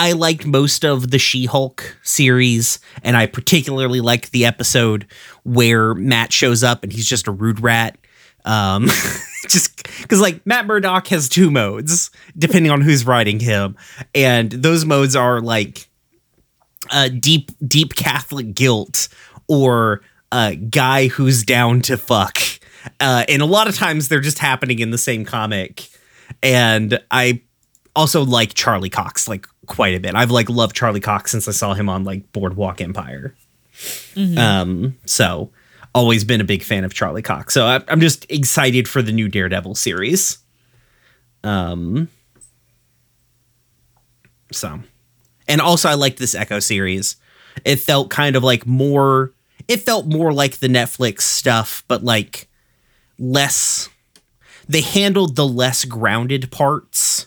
[0.00, 5.06] I liked most of the She-Hulk series and I particularly liked the episode
[5.42, 7.98] where Matt shows up and he's just a rude rat.
[8.46, 8.86] Um
[9.50, 13.76] just cuz like Matt Murdock has two modes depending on who's writing him
[14.14, 15.90] and those modes are like
[16.90, 19.08] uh, deep deep Catholic guilt
[19.48, 20.00] or
[20.32, 22.38] a guy who's down to fuck.
[23.00, 25.90] Uh, and a lot of times they're just happening in the same comic.
[26.42, 27.42] And I
[27.94, 30.14] also like Charlie Cox like quite a bit.
[30.14, 33.34] I've like loved Charlie Cox since I saw him on like Boardwalk Empire.
[34.36, 35.50] Um, so
[35.94, 37.54] always been a big fan of Charlie Cox.
[37.54, 40.38] So I, I'm just excited for the new Daredevil series.
[41.44, 42.08] Um,
[44.52, 44.80] so
[45.48, 47.16] and also I liked this Echo series.
[47.64, 49.32] It felt kind of like more
[49.68, 52.48] it felt more like the Netflix stuff, but like
[53.18, 53.88] less
[54.68, 57.26] they handled the less grounded parts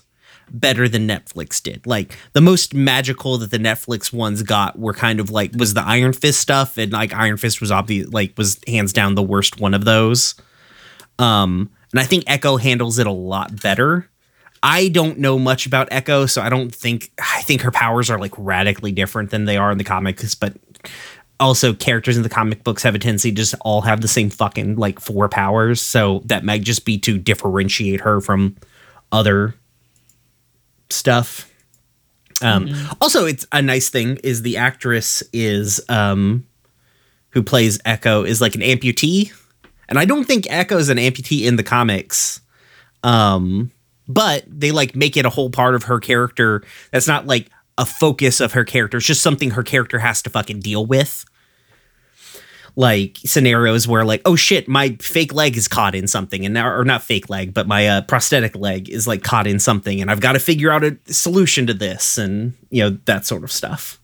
[0.54, 1.86] better than Netflix did.
[1.86, 5.82] Like the most magical that the Netflix ones got were kind of like was the
[5.82, 9.60] Iron Fist stuff, and like Iron Fist was obvious like was hands down the worst
[9.60, 10.36] one of those.
[11.20, 14.10] Um, and I think Echo handles it a lot better.
[14.62, 18.20] I don't know much about Echo, so I don't think I think her powers are
[18.20, 20.54] like radically different than they are in the comics, but
[21.40, 24.30] also characters in the comic books have a tendency to just all have the same
[24.30, 28.56] fucking like four powers, so that might just be to differentiate her from
[29.12, 29.54] other
[30.94, 31.50] stuff.
[32.42, 32.70] Um
[33.02, 36.46] also it's a nice thing is the actress is um
[37.30, 39.32] who plays Echo is like an amputee.
[39.90, 42.42] And I don't think Echo is an amputee in the comics.
[43.04, 43.72] Um
[44.08, 47.86] but they like make it a whole part of her character that's not like a
[47.86, 51.26] focus of her character it's just something her character has to fucking deal with
[52.76, 56.44] like scenarios where like oh shit my fake leg is caught in something.
[56.44, 59.60] And now or not fake leg but my uh, prosthetic leg is like caught in
[59.60, 60.02] something.
[60.02, 63.44] And i've got to figure out a solution to this and you know that sort
[63.44, 64.00] of stuff.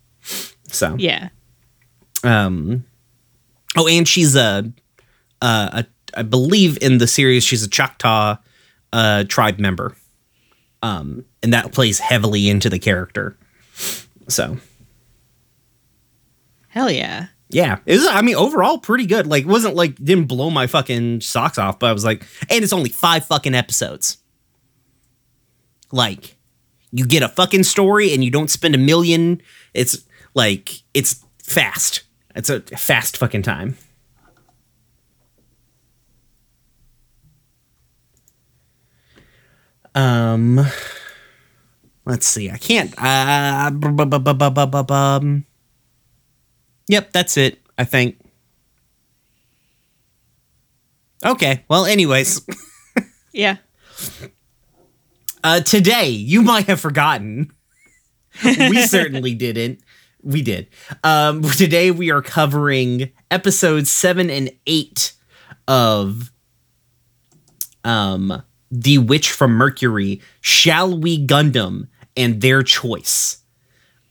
[0.68, 0.96] So.
[1.00, 1.30] Yeah.
[2.24, 2.86] um
[3.76, 4.72] oh and she's a
[5.42, 8.38] uh a, i believe in the series she's a choctaw
[8.94, 9.96] uh tribe member.
[10.84, 13.36] Um and that plays heavily into the character.
[14.28, 14.58] So.
[16.68, 17.28] Hell yeah.
[17.50, 17.80] Yeah.
[17.86, 19.28] It was i mean overall pretty good.
[19.28, 22.64] Like it wasn't like didn't blow my fucking socks off but i was like and
[22.64, 24.18] it's only five fucking episodes.
[25.92, 26.38] Like
[26.92, 29.42] you get a fucking story and you don't spend a million
[29.74, 32.04] it's like it's fast.
[32.36, 33.76] It's a fast fucking time.
[39.96, 40.60] Um
[42.06, 42.50] let's see.
[42.50, 45.46] I can't uh bu- bu- bu- bu- bu- bu- bu- bum.
[46.90, 48.18] Yep, that's it, I think.
[51.24, 52.42] Okay, well, anyways,
[53.34, 53.58] Yeah.
[55.44, 57.52] uh, today, you might have forgotten.
[58.44, 59.82] we certainly didn't.
[60.24, 60.68] We did.
[61.04, 65.14] Um, today, we are covering episodes seven and eight
[65.68, 66.32] of
[67.84, 73.39] um, The Witch from Mercury, Shall We Gundam, and Their Choice.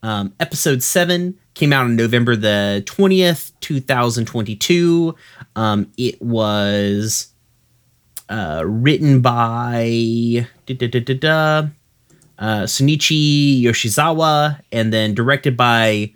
[0.03, 5.15] Um, episode 7 came out on November the 20th, 2022.
[5.57, 7.33] Um, it was
[8.29, 11.69] uh, written by da, da, da, da, da,
[12.39, 16.13] uh, Sunichi Yoshizawa and then directed by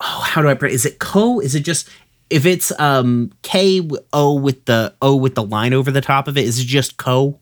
[0.00, 1.88] oh how do I put is it Ko is it just
[2.28, 6.36] if it's um K O with the O with the line over the top of
[6.36, 7.38] it is it just Ko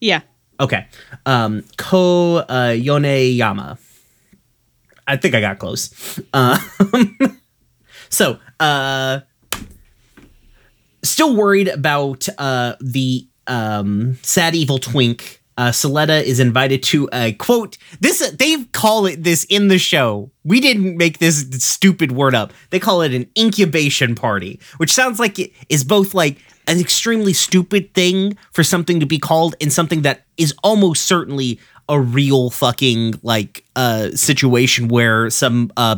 [0.00, 0.22] Yeah.
[0.58, 0.88] okay
[1.26, 3.78] um Ko uh, Yoneyama
[5.06, 6.20] I think I got close.
[6.32, 6.58] Uh,
[8.08, 9.20] so uh
[11.02, 15.42] still worried about uh the um sad evil twink.
[15.58, 15.72] Uh
[16.26, 20.30] is invited to a quote this they call it this in the show.
[20.44, 22.52] We didn't make this stupid word up.
[22.70, 27.32] They call it an incubation party which sounds like it is both like an extremely
[27.32, 31.58] stupid thing for something to be called and something that is almost certainly
[31.88, 35.96] a real fucking like uh situation where some uh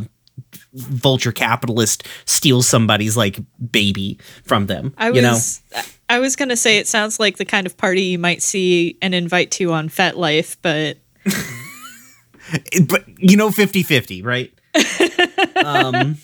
[0.73, 3.39] vulture capitalist steals somebody's like
[3.71, 5.61] baby from them I you know was
[6.09, 9.13] I was gonna say it sounds like the kind of party you might see an
[9.13, 10.97] invite to on FetLife, but
[12.87, 14.51] but you know 50-50 right
[15.65, 16.17] um,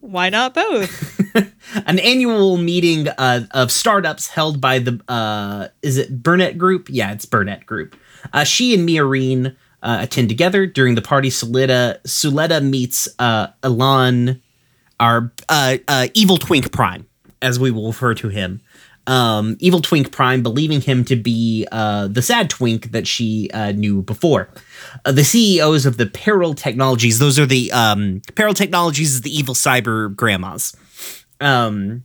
[0.00, 1.20] why not both?
[1.86, 6.88] an annual meeting uh, of startups held by the uh, is it Benerit Group?
[6.90, 7.96] Yeah, it's Benerit Group.
[8.32, 11.30] Uh, she and Miorine uh, attend together during the party.
[11.30, 13.48] Suletta Suletta meets uh,
[15.00, 17.06] our uh, uh, evil twink prime,
[17.42, 18.60] as we will refer to him.
[19.06, 24.00] Um, evil twink prime, believing him to be uh, the sad twink that she knew
[24.00, 24.48] before.
[25.04, 29.54] The CEOs of the Peil Technologies; those are the um, Peil Technologies is the evil
[29.54, 30.74] cyber grandmas
[31.40, 32.04] um,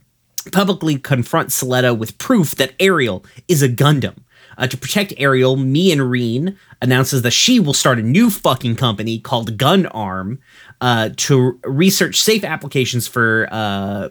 [0.52, 4.16] publicly confront Suletta with proof that Ariel is a Gundam.
[4.60, 9.56] Uh, to protect Ariel, Miorine announces that she will start a new fucking company called
[9.56, 10.38] GUND-ARM
[10.82, 14.10] uh, to research safe applications for uh,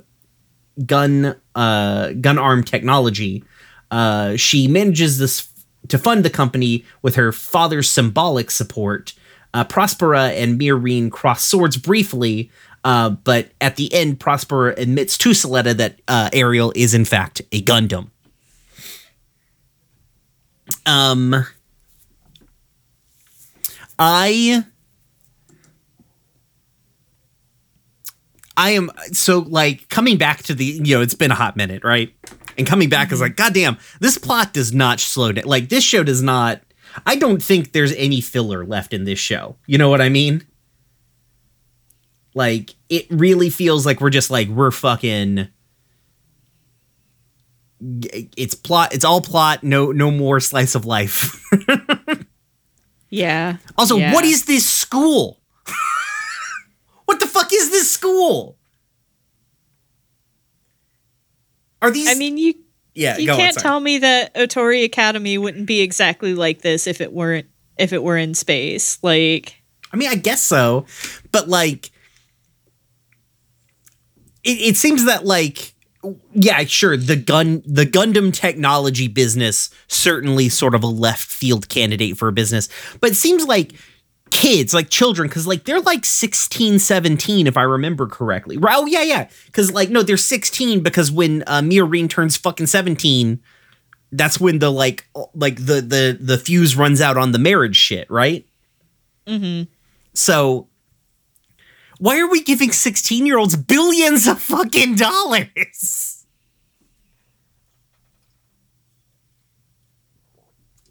[0.87, 3.43] gun uh, gun arm technology.
[3.91, 5.47] Uh, she manages this
[5.87, 9.13] to fund the company with her father's symbolic support.
[9.53, 12.49] Uh, Prospera and Miorine cross swords briefly,
[12.83, 15.99] but at the end, Prospera admits to Suletta that
[16.33, 18.09] Ariel is in fact a Gundam.
[20.89, 21.45] Um,
[23.99, 24.63] I
[28.57, 31.83] I am so like coming back to the you know it's been a hot minute
[31.83, 32.11] right?
[32.57, 36.01] And coming back is like goddamn this plot does not slow down like this show
[36.01, 36.61] does not
[37.05, 39.57] I don't think there's any filler left in this show.
[39.67, 40.43] You know what I mean?
[42.33, 45.49] Like it really feels like we're just like we're fucking
[47.81, 51.41] it's plot it's all plot no no more slice of life
[53.09, 53.57] Yeah.
[53.77, 54.13] also Yeah.
[54.13, 55.39] what is this school
[57.05, 58.57] what the fuck is this school
[61.81, 62.53] are these I mean you
[62.93, 63.63] yeah you can't sorry.
[63.63, 68.03] tell me that Otori Academy wouldn't be exactly like this if it weren't if it
[68.03, 68.99] were in space.
[69.01, 69.55] Like
[69.91, 70.85] I mean, I guess so,
[71.31, 71.89] but like,
[74.43, 75.73] it, it seems that like,
[76.33, 82.17] yeah, sure, the gun, the Gundam technology business certainly sort of a left field candidate
[82.17, 82.69] for a business,
[83.01, 83.73] but it seems like
[84.31, 88.57] kids, like children, because like they're like 16, 17, if I remember correctly.
[88.57, 88.75] Right?
[88.77, 93.41] Oh yeah, yeah, because like no, they're 16 because when uh, Miorine turns fucking 17.
[94.11, 98.09] That's when the like like the the the fuse runs out on the marriage shit,
[98.09, 98.43] right?
[99.27, 99.71] Mm hmm.
[100.13, 100.68] So
[101.99, 106.25] why are we giving 16 year olds billions of fucking dollars?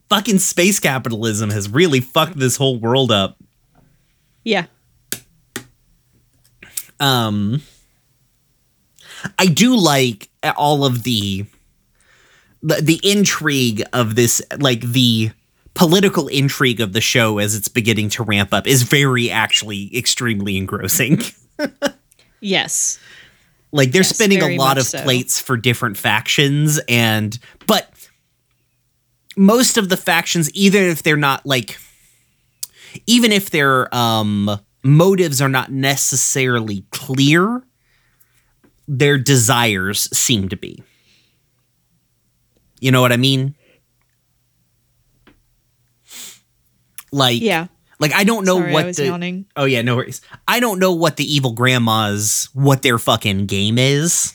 [0.09, 3.37] Fucking space capitalism has really fucked this whole world up.
[4.45, 4.67] yeah.
[7.01, 7.63] Um
[9.39, 11.47] I do like all of the
[12.63, 15.31] the, the intrigue of this like the
[15.79, 20.57] political intrigue of the show as it's beginning to ramp up is very actually extremely
[20.57, 21.23] engrossing.
[22.41, 22.99] Yes.
[23.73, 25.03] like they're Yes, spinning a lot of so.
[25.03, 28.09] plates for different factions and but
[29.37, 31.79] most of the factions even if they're not like
[33.09, 37.65] even if their um motives are not necessarily clear
[38.87, 40.81] their desires seem to be
[42.81, 43.53] you know what i mean
[47.13, 47.67] like Yeah.
[48.01, 49.47] like i don't know Sorry, what the yawning.
[49.57, 50.21] Oh yeah, no worries.
[50.47, 54.35] I don't know what the evil grandmas what their fucking game is.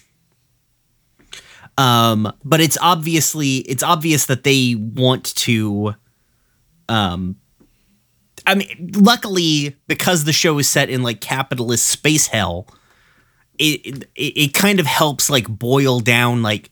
[1.78, 5.96] Um, but it's obviously it's obvious that they want to
[6.88, 7.38] um
[8.46, 12.68] I mean luckily because the show is set in like capitalist space hell,
[13.58, 16.70] it it, it kind of helps like boil down like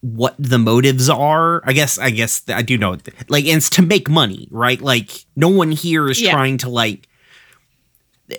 [0.00, 1.62] what the motives are.
[1.64, 2.96] I guess I guess I do know
[3.28, 4.80] like it's to make money, right?
[4.80, 6.32] Like no one here is Yeah.
[6.32, 7.06] trying to like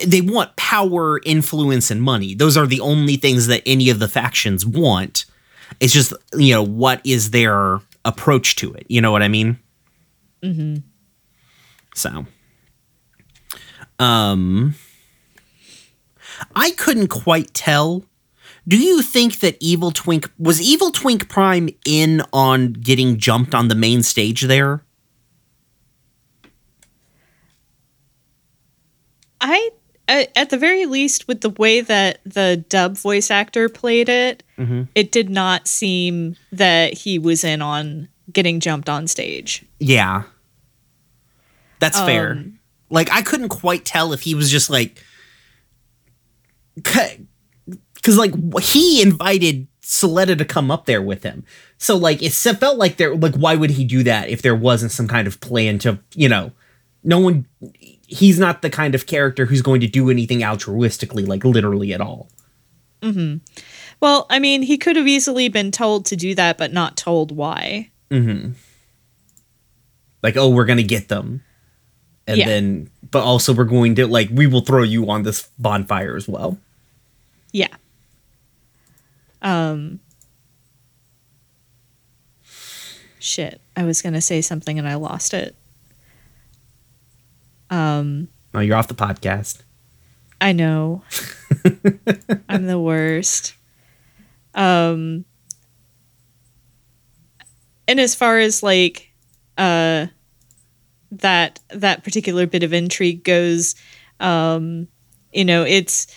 [0.05, 2.33] they want power, influence, and money.
[2.33, 5.25] Those are the only things that any of the factions want.
[5.79, 8.85] It's just, you know, what is their approach to it?
[8.87, 9.59] You know what I mean?
[10.41, 10.77] Mm-hmm.
[11.93, 12.25] So,
[13.99, 14.75] um,
[16.55, 18.05] I couldn't quite tell.
[18.67, 23.67] Do you think that Evil Twink was Evil Twink Prime in on getting jumped on
[23.67, 24.83] the main stage there?
[29.39, 29.71] I
[30.07, 34.83] at the very least with the way that the dub voice actor played it, Mm-hmm.
[34.93, 39.65] it did not seem that he was in on getting jumped on stage.
[39.79, 40.23] Yeah.
[41.79, 42.33] That's fair.
[42.33, 42.59] Um,
[42.91, 45.01] Like I couldn't quite tell if he was just like
[48.03, 51.43] cuz like he invited Suletta to come up there with him.
[51.77, 54.91] So like it felt like there like why would he do that if there wasn't
[54.91, 56.51] some kind of plan to, you know,
[57.03, 57.45] no one
[58.07, 62.01] he's not the kind of character who's going to do anything altruistically like literally at
[62.01, 62.29] all.
[63.03, 63.37] Hmm.
[63.99, 67.31] Well, I mean, he could have easily been told to do that, but not told
[67.35, 67.89] why.
[68.11, 68.51] Hmm.
[70.23, 71.43] Like oh we're going to get them.
[72.27, 72.45] And Yeah.
[72.45, 76.27] then but also we're going to like we will throw you on this bonfire as
[76.27, 76.57] well.
[77.51, 77.67] Yeah.
[79.41, 79.99] Um.
[83.19, 85.55] Shit, I was gonna say something and I lost it.
[87.69, 89.61] Um, Oh, you're off the podcast.
[90.41, 91.03] I know.
[92.49, 93.53] I'm the worst.
[94.55, 95.23] Um
[97.87, 99.11] and as far as like
[99.57, 100.07] uh
[101.11, 103.75] that that particular bit of intrigue goes,
[104.19, 104.87] um
[105.31, 106.07] you know, it's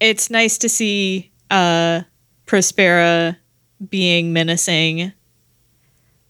[0.00, 2.02] it's nice to see uh
[2.46, 3.36] Prospera
[3.88, 5.12] being menacing.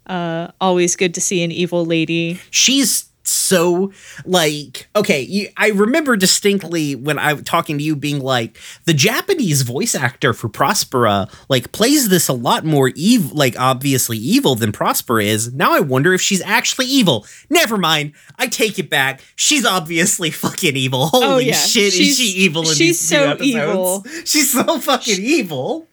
[0.07, 2.41] Uh always good to see an evil lady.
[2.51, 3.93] she's so
[4.25, 8.95] like okay you, i remember distinctly when i was talking to you being like the
[8.95, 14.55] japanese voice actor for prospera like plays this a lot more evil like obviously evil
[14.55, 18.89] than prospera is now i wonder if she's actually evil never mind i take it
[18.91, 21.55] back she's obviously fucking evil oh, holy Oh, yeah.
[21.55, 23.45] shit She's- is she evil in she's these so episodes?
[23.47, 24.05] evil.
[24.25, 25.87] she's so fucking evil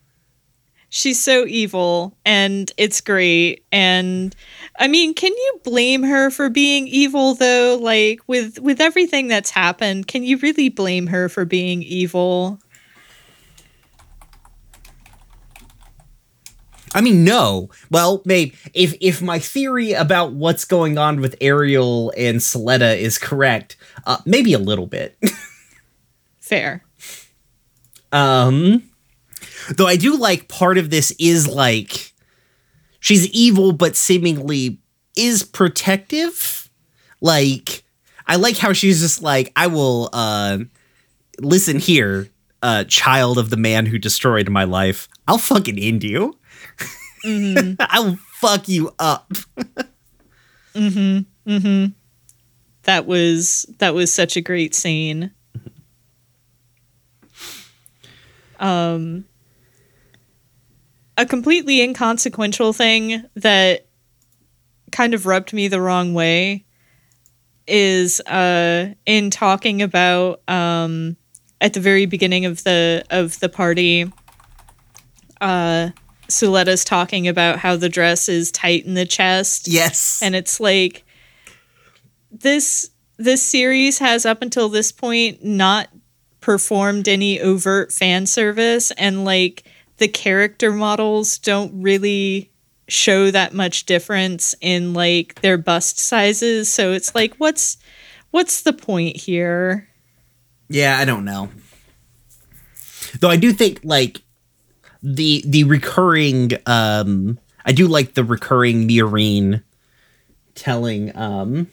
[0.89, 4.35] she's so evil and it's great and
[4.79, 9.49] i mean can you blame her for being evil though like with with everything that's
[9.49, 12.59] happened can you really blame her for being evil
[16.95, 17.69] I mean, no.
[17.91, 23.19] Well, maybe if if my theory about what's going on with Ariel and Suletta is
[23.19, 23.75] correct,
[24.07, 25.15] uh, maybe a little bit.
[26.39, 26.81] fair
[28.11, 28.83] um,
[29.75, 32.13] though I do like part of this is like
[32.99, 34.79] she's evil, but seemingly
[35.15, 36.69] is protective.
[37.21, 37.83] Like
[38.27, 40.59] I like how she's just like, I will uh,
[41.39, 42.29] listen here,
[42.61, 45.07] uh, child of the man who destroyed my life.
[45.27, 46.37] I'll fucking end you.
[47.79, 49.33] I'll fuck you up.
[50.73, 51.49] Mm-hmm.
[51.49, 51.91] Mm-hmm.
[52.83, 55.31] That was that was such a great scene
[58.59, 59.25] um
[61.17, 63.87] a completely inconsequential thing that
[64.91, 66.63] kind of rubbed me the wrong way
[67.67, 71.17] is uh in talking about um
[71.59, 74.11] at the very beginning of the of the party
[75.41, 75.89] uh
[76.29, 80.21] Suletta's talking about how the dress is tight in the chest Yes.
[80.23, 81.05] and it's like
[82.31, 85.89] this this series has up until this point not
[86.39, 89.63] performed any overt fan service and like
[89.97, 92.51] the character models don't really
[92.87, 97.77] show that much difference in like their bust sizes so it's like what's
[98.31, 99.89] what's the point here
[100.69, 101.49] Yeah, I don't know.
[103.19, 104.21] Though I do think like
[105.01, 109.63] the the recurring um I do like the recurring Miorine
[110.55, 111.67] telling um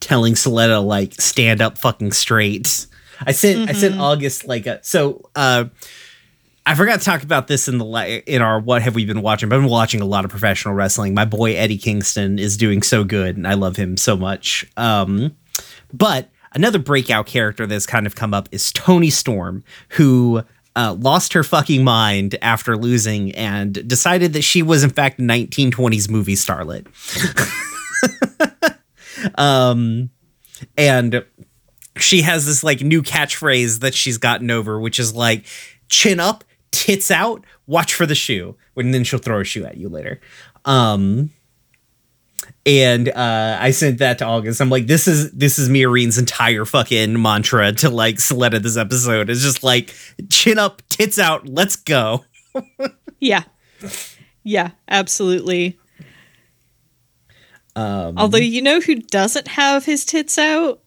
[0.00, 2.86] telling Suletta like stand up fucking straight.
[3.20, 5.66] I sent I sent August like a so uh
[6.66, 9.48] I forgot to talk about this in the in our what have we been watching?
[9.48, 11.12] But I've been watching a lot of professional wrestling.
[11.12, 14.66] My boy Eddie Kingston is doing so good, and I love him so much.
[14.76, 15.36] Um,
[15.92, 20.42] but another breakout character that's kind of come up is Toni Storm, who
[20.74, 25.22] uh, lost her fucking mind after losing and decided that she was in fact a
[25.22, 26.86] 1920s movie starlet.
[29.38, 30.08] um,
[30.78, 31.24] and
[31.96, 35.44] she has this like new catchphrase that she's gotten over, which is like
[35.88, 36.42] chin up,
[36.74, 38.56] tits out, watch for the shoe.
[38.76, 40.20] And then she'll throw a shoe at you later.
[40.64, 41.30] Um,
[42.66, 44.60] and uh, I sent that to August.
[44.60, 49.30] I'm like, this is this is Miorine's entire fucking mantra to like Suletta this episode.
[49.30, 49.94] It's just like
[50.30, 52.24] chin up, tits out, let's go.
[53.20, 53.44] Yeah.
[54.42, 55.78] Yeah, absolutely.
[57.74, 60.80] Um, Although you know who doesn't have his tits out?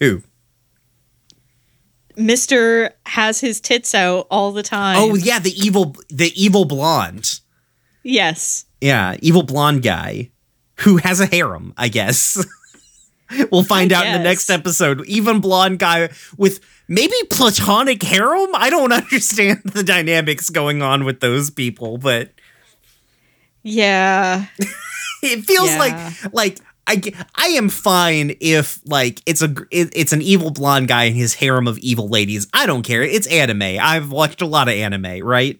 [0.00, 0.22] who?
[2.16, 2.90] Mr.
[3.06, 4.96] has his tits out all the time.
[4.98, 7.40] Oh yeah, the evil the evil blonde.
[8.02, 8.66] Yes.
[8.80, 10.30] Yeah, evil blonde guy
[10.80, 12.44] who has a harem, I guess.
[13.50, 15.04] we'll find I out in the next episode.
[15.06, 18.50] Even blonde guy with maybe platonic harem.
[18.54, 22.32] I don't understand the dynamics going on with those people, but
[23.62, 24.46] Yeah.
[25.22, 25.78] it feels Yeah.
[25.78, 27.00] like like I,
[27.34, 31.34] I am fine if like it's a it, it's an evil blonde guy and his
[31.34, 32.46] harem of evil ladies.
[32.52, 33.02] I don't care.
[33.02, 33.62] It's anime.
[33.80, 35.58] I've watched a lot of anime, right?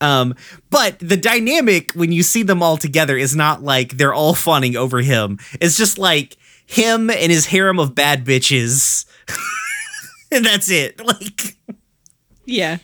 [0.00, 0.34] Um,
[0.70, 4.76] but the dynamic when you see them all together is not like they're all fawning
[4.76, 5.38] over him.
[5.60, 6.36] It's just like
[6.66, 9.04] him and his harem of bad bitches.
[10.32, 11.00] and that's it.
[11.04, 11.56] Like
[12.46, 12.78] Yeah.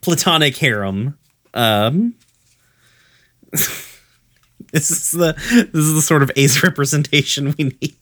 [0.00, 1.18] platonic harem.
[1.54, 2.14] Um
[4.72, 5.32] This is the
[5.72, 7.96] this is the sort of ace representation we need.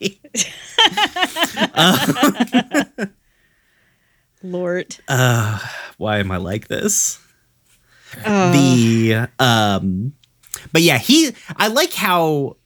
[4.42, 4.98] Lord.
[5.96, 7.18] Why am I like this?
[8.24, 10.12] Uh, the um
[10.72, 12.56] but yeah, he I like how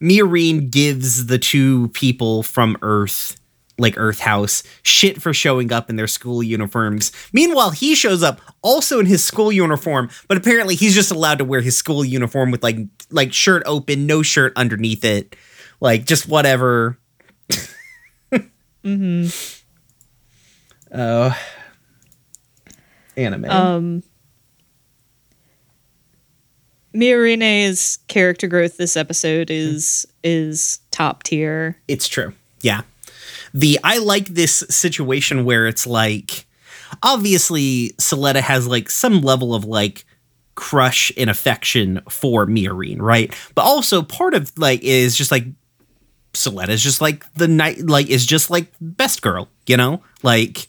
[0.00, 3.40] Miorine gives the two people from Earth
[3.78, 7.12] like Earth House shit for showing up in their school uniforms.
[7.32, 11.44] Meanwhile, he shows up also in his school uniform, but apparently he's just allowed to
[11.44, 12.78] wear his school uniform with like
[13.10, 15.36] like shirt open, no shirt underneath it.
[15.80, 16.98] Like just whatever.
[18.84, 19.60] mhm.
[20.92, 21.38] Oh.
[23.16, 23.44] Anime.
[23.46, 24.02] Um
[26.94, 31.76] Miorine's character growth this episode is is top tier.
[31.88, 32.32] It's true.
[32.62, 32.82] Yeah.
[33.54, 36.46] The I like this situation where it's like
[37.02, 40.04] obviously Suletta has like some level of like
[40.56, 43.34] crush and affection for Miorine, right?
[43.54, 45.46] But also part of like is just like
[46.32, 50.02] Suletta's just like the night like is just like best girl, you know?
[50.22, 50.68] Like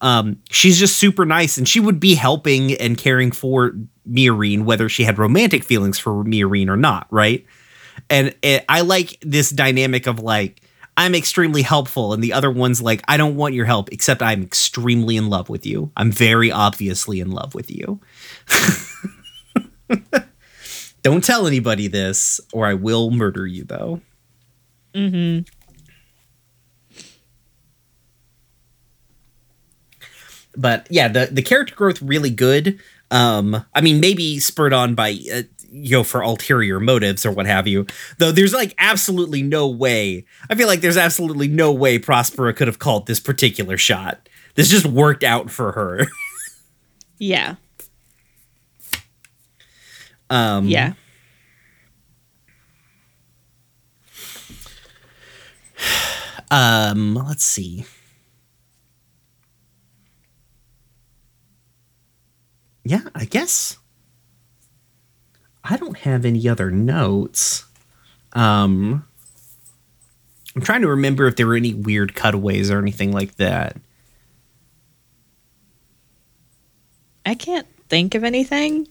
[0.00, 3.74] um she's just super nice and she would be helping and caring for
[4.10, 7.44] Miorine whether she had romantic feelings for Miorine or not, right?
[8.10, 10.62] and it, I like this dynamic of like
[10.98, 14.42] I'm extremely helpful, and the other one's like I don't want your help, except I'm
[14.42, 15.92] extremely in love with you.
[15.96, 18.00] I'm very obviously in love with you.
[21.02, 23.62] don't tell anybody this, or I will murder you.
[23.62, 24.00] Though.
[24.92, 25.38] Mm hmm.
[30.56, 32.80] But yeah, the the character growth really good.
[33.12, 37.46] Um, I mean, maybe spurred on by uh, you know for ulterior motives or what
[37.46, 37.86] have you.
[38.18, 40.24] Though there's like absolutely no way.
[40.50, 44.28] I feel like there's absolutely no way Prospera could have called this particular shot.
[44.54, 46.06] This just worked out for her.
[47.20, 47.56] Yeah.
[50.30, 50.92] um, Yeah.
[56.50, 57.84] Um, let's see.
[62.84, 63.77] Yeah, I guess
[65.68, 67.64] I don't have any other notes.
[68.32, 69.06] Um,
[70.56, 73.76] I'm trying to remember if there were any weird cutaways or anything like that.
[77.26, 78.88] I can't think of anything.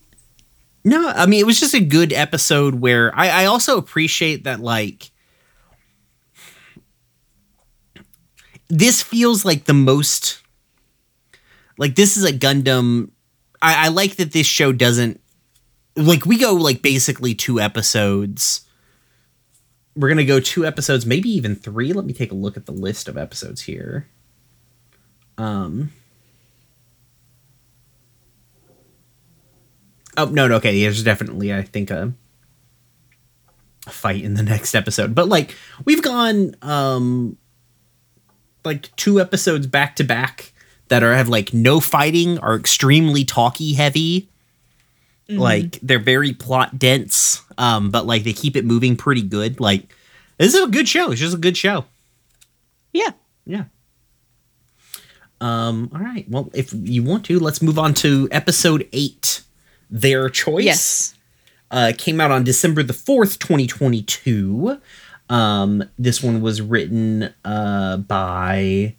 [0.85, 4.59] No, I mean it was just a good episode where I, I also appreciate that
[4.59, 5.11] like
[8.69, 10.41] this feels like the most
[11.77, 13.09] like this is a Gundam.
[13.61, 15.19] I, I like that this show doesn't
[15.97, 18.61] like we go like basically two episodes.
[19.95, 21.91] We're gonna go two episodes, maybe even three.
[21.91, 24.07] Let me take a look at the list of episodes here.
[25.37, 25.91] Um.
[30.15, 30.79] Oh no, no, okay.
[30.81, 32.13] There's definitely, I think, a,
[33.85, 35.15] a fight in the next episode.
[35.15, 37.37] But like, we've gone um
[38.63, 40.53] like two episodes back to back
[40.89, 44.29] that are have like no fighting, are extremely talky heavy.
[45.29, 49.59] Like they're very plot dense, um, but like they keep it moving pretty good.
[49.59, 49.93] Like
[50.37, 51.11] this is a good show.
[51.11, 51.85] It's just a good show.
[52.93, 53.11] Yeah.
[53.45, 53.65] Yeah.
[55.41, 56.25] Um, all right.
[56.29, 59.41] Well, if you want to, let's move on to episode eight.
[59.89, 60.65] Their choice.
[60.65, 61.15] Yes.
[61.69, 64.79] Uh, came out on December the fourth, twenty twenty two.
[65.29, 68.95] Um, this one was written uh, by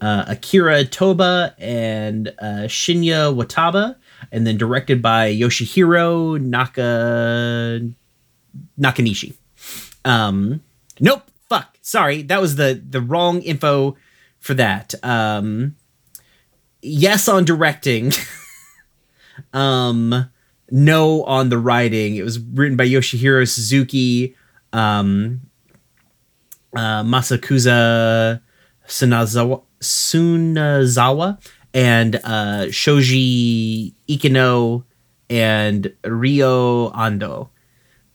[0.00, 3.96] uh, Akira Toba and uh, Shinya Wataba,
[4.30, 7.80] and then directed by Yoshihiro Naka
[8.78, 9.34] Nakanishi.
[10.04, 10.62] Um,
[11.00, 11.22] nope.
[11.48, 11.76] Fuck.
[11.82, 13.96] Sorry, that was the the wrong info
[14.38, 14.94] for that.
[15.02, 15.76] Um,
[16.80, 18.12] yes on directing.
[19.52, 20.30] um,
[20.70, 22.16] no on the writing.
[22.16, 24.34] It was written by Yoshihiro Suzuki,
[24.72, 25.42] um,
[26.74, 28.40] uh, Masakuza
[28.86, 31.38] Sunazawa, Sunazawa
[31.74, 34.84] and uh, Shoji Ikino
[35.30, 37.48] and Rio Ando.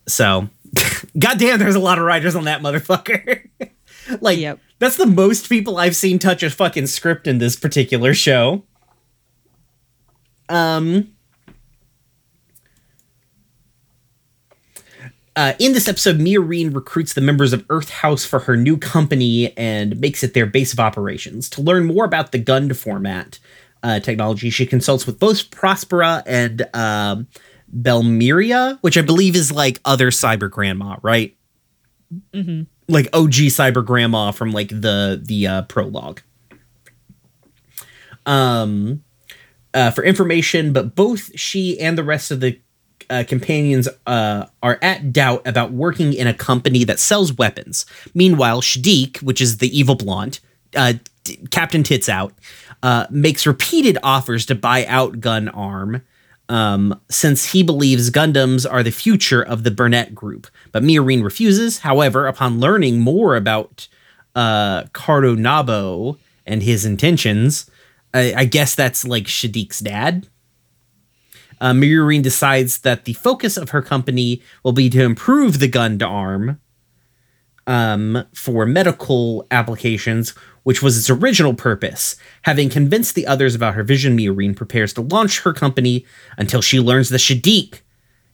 [0.07, 0.49] So,
[1.19, 3.47] goddamn, there's a lot of writers on that motherfucker.
[4.21, 4.59] like, Yep.
[4.79, 8.63] that's the most people I've seen touch a fucking script in this particular show.
[10.49, 11.13] Um.
[15.37, 19.55] Uh, in this episode, Miorine recruits the members of Earth House for her new company
[19.55, 21.47] and makes it their base of operations.
[21.51, 23.37] To learn more about the Gund format
[23.83, 27.27] uh, technology, she consults with both Prospera and um,
[27.71, 31.37] Belmeria, which I believe is like other cyber grandma, right?
[32.89, 36.21] Like OG cyber grandma from like the the uh, prologue.
[38.25, 39.03] Um,
[39.75, 42.59] uh, for information, but both she and the rest of the
[43.09, 47.85] uh, companions uh, are at doubt about working in a company that sells weapons.
[48.13, 50.39] Meanwhile, Shaddiq, which is the evil blonde,
[50.75, 50.93] uh,
[51.23, 52.33] t- Captain Tits Out,
[52.83, 56.01] uh, makes repeated offers to buy out GUND-ARM.
[56.49, 61.79] Um, since he believes Gundams are the future of the Benerit group, but Miorine refuses.
[61.79, 63.89] However, upon learning more about
[64.33, 67.69] uh, Cardo Nabo and his intentions,
[68.13, 70.27] I, I guess that's like Shaddiq's dad.
[71.59, 71.73] Uh,
[72.21, 76.59] decides that the focus of her company will be to improve the gun to arm
[77.67, 80.31] um, for medical applications,
[80.63, 82.15] which was its original purpose.
[82.43, 86.05] Having convinced the others about her vision, Miorine prepares to launch her company
[86.37, 87.81] until she learns that Shaddiq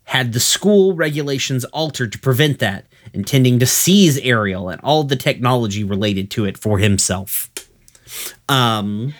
[0.05, 5.15] had the school regulations altered to prevent that, intending to seize Ariel and all the
[5.15, 7.49] technology related to it for himself.
[8.49, 9.13] Um,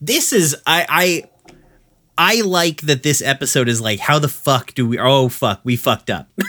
[0.00, 1.30] this is I I
[2.16, 5.76] I like that this episode is like how the fuck do we oh fuck we
[5.76, 6.28] fucked up.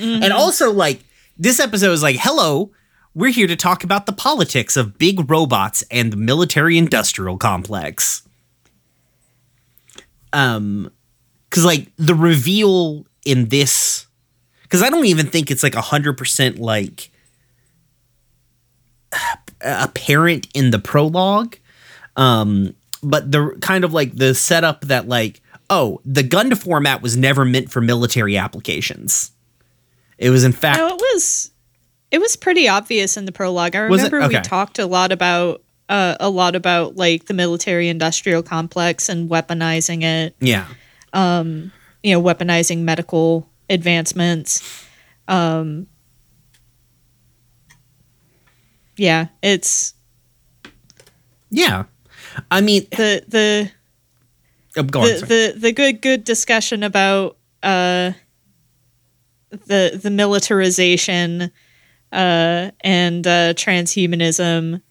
[0.00, 1.00] And also like
[1.36, 2.70] this episode is like hello
[3.14, 8.22] we're here to talk about the politics of big robots and the military industrial complex.
[10.32, 10.92] Um
[11.50, 14.06] cuz like the reveal in this
[14.68, 17.10] cuz I don't even think it's like a 100% like
[19.60, 21.56] apparent in the prologue
[22.16, 25.40] um but the kind of like the setup that like
[25.70, 29.32] oh the gun to format was never meant for military applications
[30.18, 31.50] it was in fact No, it was
[32.10, 33.76] it was pretty obvious in the prologue.
[33.76, 38.42] I remember we talked a lot about uh, a lot about like the military industrial
[38.42, 40.34] complex and weaponizing it.
[40.40, 40.66] yeah
[42.02, 44.86] You know, weaponizing medical advancements.
[45.26, 45.86] Um,
[48.96, 49.94] yeah, it's
[51.50, 51.84] yeah
[52.50, 53.70] i mean the the
[54.76, 55.28] oh, go the, sorry.
[55.28, 58.12] the the good good discussion about uh
[59.50, 61.50] the the militarization
[62.12, 64.82] uh and uh transhumanism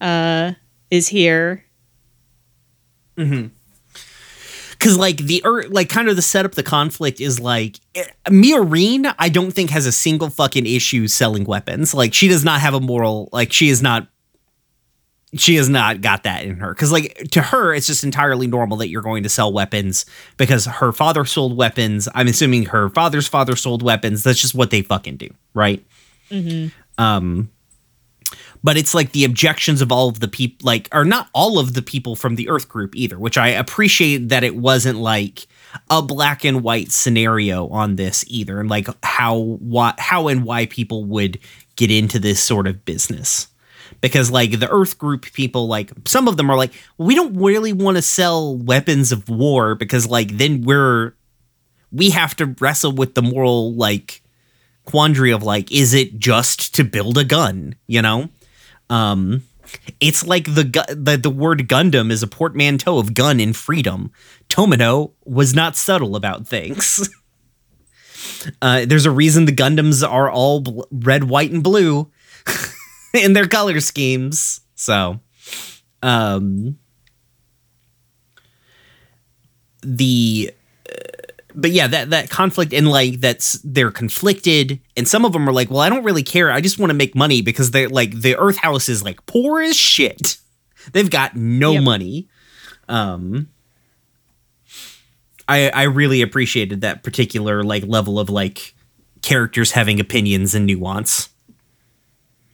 [0.00, 0.52] uh
[0.94, 1.64] is here.
[3.16, 9.14] Because like the er, like kind of the setup the conflict is like eh, Miorine
[9.18, 11.94] I don't think has a single fucking issue selling weapons.
[11.94, 14.08] Like she does not have a moral like she is not
[15.36, 16.74] she has not got that in her.
[16.74, 20.06] Because like to her it's just entirely normal that you're going to sell weapons
[20.36, 22.08] because her father sold weapons.
[22.14, 24.22] I'm assuming her father's father sold weapons.
[24.22, 25.84] That's just what they fucking do right?
[26.98, 27.50] Um
[28.64, 31.74] but it's like the objections of all of the people like are not all of
[31.74, 35.46] the people from the earth group either which i appreciate that it wasn't like
[35.90, 40.66] a black and white scenario on this either and like how what how and why
[40.66, 41.38] people would
[41.76, 43.48] get into this sort of business
[44.04, 47.72] because like the earth group people like some of them are like we don't really
[47.72, 51.14] want to sell weapons of war because like then we're
[51.90, 54.20] we have to wrestle with the moral like
[54.84, 57.76] quandary of like is it just to build a gun?
[57.86, 58.28] You know?
[58.90, 59.42] Um
[60.00, 64.12] it's like the gu- the, the word gundam is a portmanteau of gun and freedom.
[64.50, 67.08] Tomino was not subtle about things.
[68.62, 72.10] Uh, there's a reason the gundams are all bl- red white and blue
[73.24, 75.20] in their color schemes So,
[76.02, 76.78] um,
[79.82, 80.52] the
[80.90, 80.94] uh,
[81.54, 85.52] but yeah, that that conflict and like that's they're conflicted, and some of them are
[85.52, 86.50] like, well, I don't really care.
[86.50, 89.60] I just want to make money because they're like the Earth House is like poor
[89.60, 90.38] as shit.
[90.92, 91.82] They've got no Yep.
[91.82, 92.28] money.
[92.88, 93.48] Um,
[95.48, 98.74] I I really appreciated that particular like level of like
[99.22, 101.28] characters having opinions and nuance.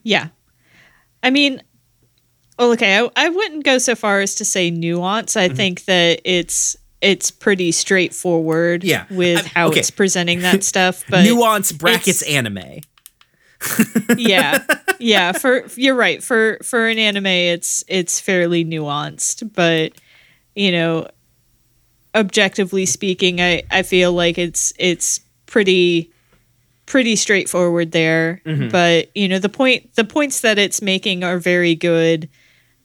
[0.02, 0.28] Yeah.
[1.22, 1.62] I mean,
[2.58, 5.34] well, okay, I, I wouldn't go so far as to say nuance.
[5.34, 5.52] Mm-hmm.
[5.52, 9.06] I think that it's it's pretty straightforward Yeah.
[9.10, 9.80] with I- how okay.
[9.80, 11.04] it's presenting that stuff.
[11.08, 12.80] But nuance brackets anime.
[14.16, 14.64] yeah.
[15.02, 16.22] Yeah, for you're right.
[16.22, 19.92] For for an anime it's it's fairly nuanced, but
[20.54, 21.08] you know,
[22.14, 26.12] objectively speaking, I I feel like it's it's pretty
[26.90, 28.42] pretty straightforward there.
[28.68, 32.28] But you know, the point the points that it's making are very good.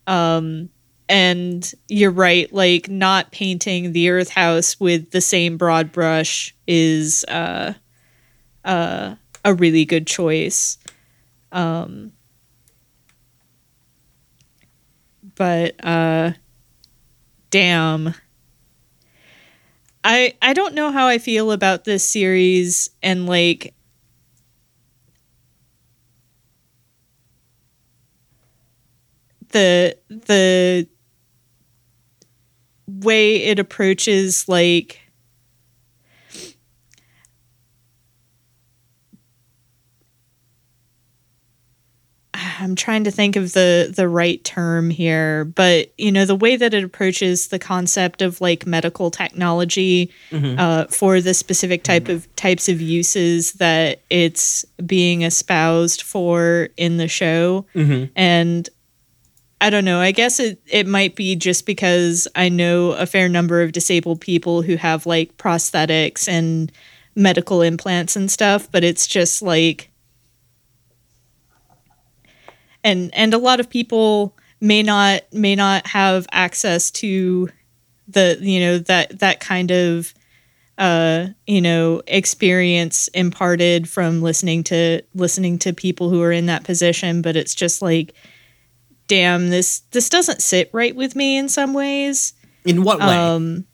[0.06, 0.70] Um
[1.10, 7.26] and you're right, like not painting the Earth House with the same broad brush is
[7.30, 7.74] uh
[8.64, 10.78] uh a really good choice.
[11.52, 12.12] Um
[15.36, 16.34] but uh
[17.50, 18.14] damn
[20.04, 23.75] I I don't know how I feel about this series and like
[29.56, 30.86] the the
[32.88, 35.00] way it approaches like
[42.60, 46.56] I'm trying to think of the the right term here, but you know the way
[46.58, 50.60] that it approaches the concept of like medical technology mm-hmm.
[50.60, 52.14] uh, for the specific type mm-hmm.
[52.14, 58.12] of types of uses that it's being espoused for in the show, mm-hmm.
[58.16, 58.70] and
[59.66, 60.00] I don't know.
[60.00, 64.22] I guess it it might be just because I know a fair number of disabled
[64.22, 66.72] people who have like prosthetics and
[67.16, 69.90] medical implants and stuff, but it's just like
[72.84, 77.50] and and a lot of people may not may not have access to
[78.08, 80.14] the you know that that kind of
[80.78, 86.64] uh you know experience imparted from listening to listening to people who are in that
[86.64, 88.14] position but it's just like
[89.08, 92.34] damn this this doesn't sit right with me in some ways
[92.66, 93.06] In what way?
[93.06, 93.66] um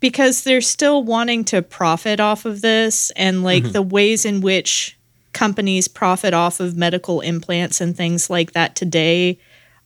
[0.00, 4.98] because they're still wanting to profit off of this and like the ways in which
[5.32, 9.38] companies profit off of medical implants and things like that today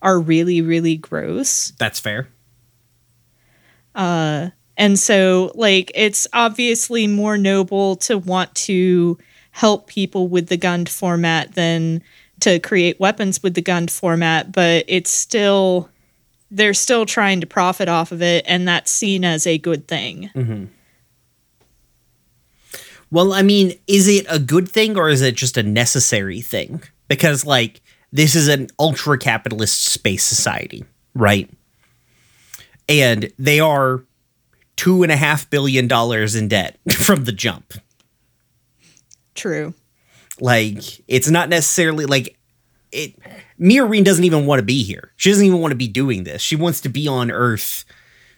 [0.03, 2.29] are really really gross That's fair.
[3.95, 9.19] and so like it's obviously more noble to want to
[9.53, 12.03] help people with the Gund format than
[12.41, 15.89] to create weapons with the Gund format but it's still
[16.51, 20.31] they're still trying to profit off of it and that's seen as a good thing
[20.35, 20.65] mm-hmm.
[23.11, 26.83] Well, I mean, is it a good thing or is it just a necessary thing?
[27.09, 27.81] Because, like,
[28.13, 30.85] this is an ultra capitalist space society,
[31.15, 31.49] right?
[32.89, 34.03] And they are
[34.77, 37.75] two and a half billion dollars in debt from the jump.
[39.35, 39.75] true
[40.41, 42.37] Like, it's not necessarily like
[42.93, 43.15] it.
[43.59, 45.13] Miorine doesn't even want to be here.
[45.17, 46.43] She doesn't even want to be doing this.
[46.43, 47.85] She wants to be on Earth,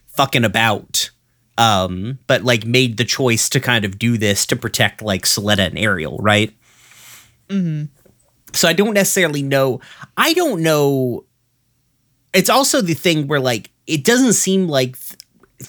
[0.07, 1.11] fucking about.
[1.57, 5.67] Um, but like made the choice to kind of do this to protect like Suletta
[5.67, 6.55] and Ariel, right?
[7.49, 7.87] Mm-hmm.
[8.53, 9.81] So I don't necessarily know.
[10.17, 11.25] I don't know.
[12.33, 15.19] It's also the thing where like it doesn't seem like th-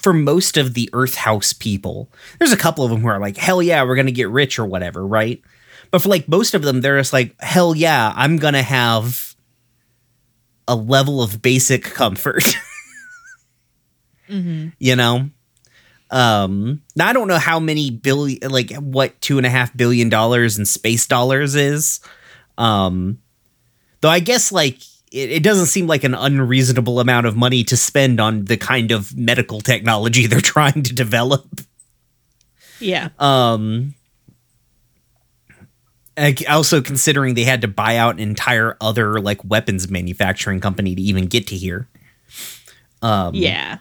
[0.00, 2.08] for most of the Earth House people,
[2.38, 4.66] there's a couple of them who are like, hell yeah, we're gonna get rich or
[4.66, 5.42] whatever, right?
[5.90, 9.34] But for like most of them, they're just like, hell yeah, I'm gonna have
[10.68, 12.44] a level of basic comfort.
[14.78, 15.28] You know?
[16.10, 20.08] Um, now I don't know how many billion, like what two and a half billion
[20.08, 22.00] dollars in space dollars is.
[22.58, 23.18] Um,
[24.00, 24.78] though I guess like
[25.12, 28.90] it, it doesn't seem like an unreasonable amount of money to spend on the kind
[28.90, 31.60] of medical technology they're trying to develop.
[32.80, 33.94] yeah Um,
[36.48, 41.02] also considering they had to buy out an entire other like weapons manufacturing company to
[41.02, 41.88] even get to here.
[43.02, 43.78] Um, yeah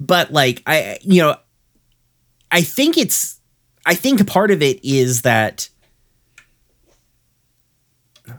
[0.00, 1.36] but like I, you know,
[2.50, 3.38] I think it's,
[3.86, 5.68] I think part of it is that.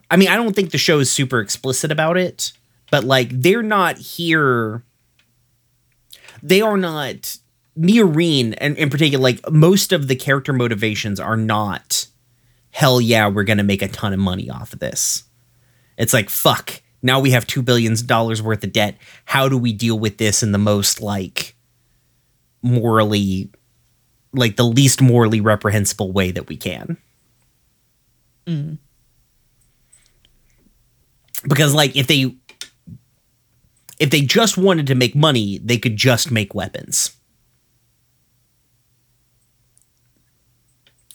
[0.09, 2.53] I mean, I don't think the show is super explicit about it,
[2.89, 4.83] but like they're not here.
[6.41, 7.37] They are not
[7.77, 12.07] Miorine, and in particular, like most of the character motivations are not.
[12.71, 15.23] Hell yeah, we're gonna make a ton of money off of this.
[15.97, 16.81] It's like fuck.
[17.01, 18.97] Now we have two billion dollars worth of debt.
[19.25, 21.55] How do we deal with this in the most like
[22.61, 23.49] morally,
[24.33, 26.97] like the least morally reprehensible way that we can?
[28.45, 28.77] Mm.
[31.47, 32.35] Because like if they
[33.99, 37.15] if they just wanted to make money, they could just make weapons.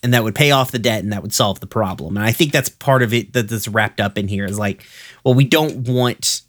[0.03, 2.17] And that would pay off the debt and that would solve the problem.
[2.17, 4.83] And I think that's part of it that that's wrapped up in here is like,
[5.23, 6.41] well, we don't want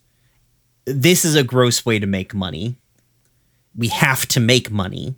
[0.85, 2.77] this is a gross way to make money.
[3.77, 5.15] We have to make money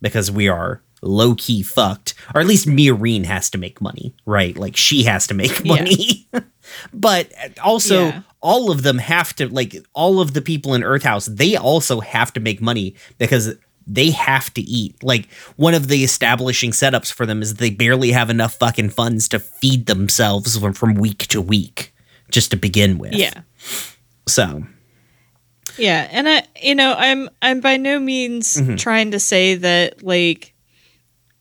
[0.00, 4.56] because we are low key fucked, or at least Miorine has to make money, right?
[4.56, 5.74] Like she has to make Yeah.
[5.76, 6.28] money.
[6.92, 7.30] but
[7.62, 8.22] also, Yeah.
[8.40, 12.00] all of them have to, like, all of the people in Earth House, they also
[12.00, 13.54] have to make money because
[13.86, 15.02] they have to eat.
[15.02, 19.28] Like, one of the establishing setups for them is they barely have enough fucking funds
[19.28, 21.94] to feed themselves from, from week to week,
[22.30, 23.14] just to begin with.
[23.14, 23.42] Yeah.
[24.28, 24.64] So,
[25.78, 28.76] Yeah, and I you know, I'm I'm by no means Mm-hmm.
[28.76, 30.52] trying to say that like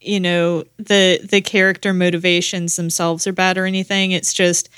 [0.02, 4.12] you know, the the character motivations themselves are bad or anything.
[4.12, 4.70] It's just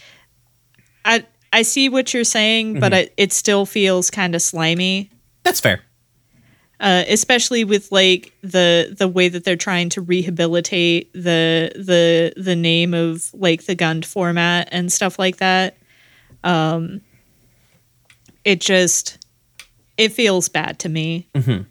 [1.04, 3.00] I I see what you're saying, but Mm-hmm.
[3.02, 5.10] it, it still feels kind of slimy.
[5.44, 5.82] that's fair.
[6.80, 12.56] Uh, especially with like the the way that they're trying to rehabilitate the the the
[12.56, 15.76] name of like the Gund format and stuff like that.
[16.44, 17.02] Um,
[18.46, 19.26] it just
[19.98, 21.28] it feels bad to me.
[21.36, 21.66] And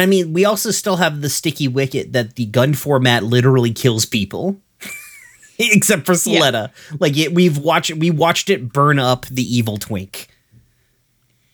[0.00, 4.04] I mean, we also still have the sticky wicket that the Gund format literally kills
[4.06, 4.60] people.
[5.58, 6.40] Except for Yeah.
[6.40, 6.70] Suletta.
[7.00, 10.28] Like it, we've watched we watched it burn up the evil twink.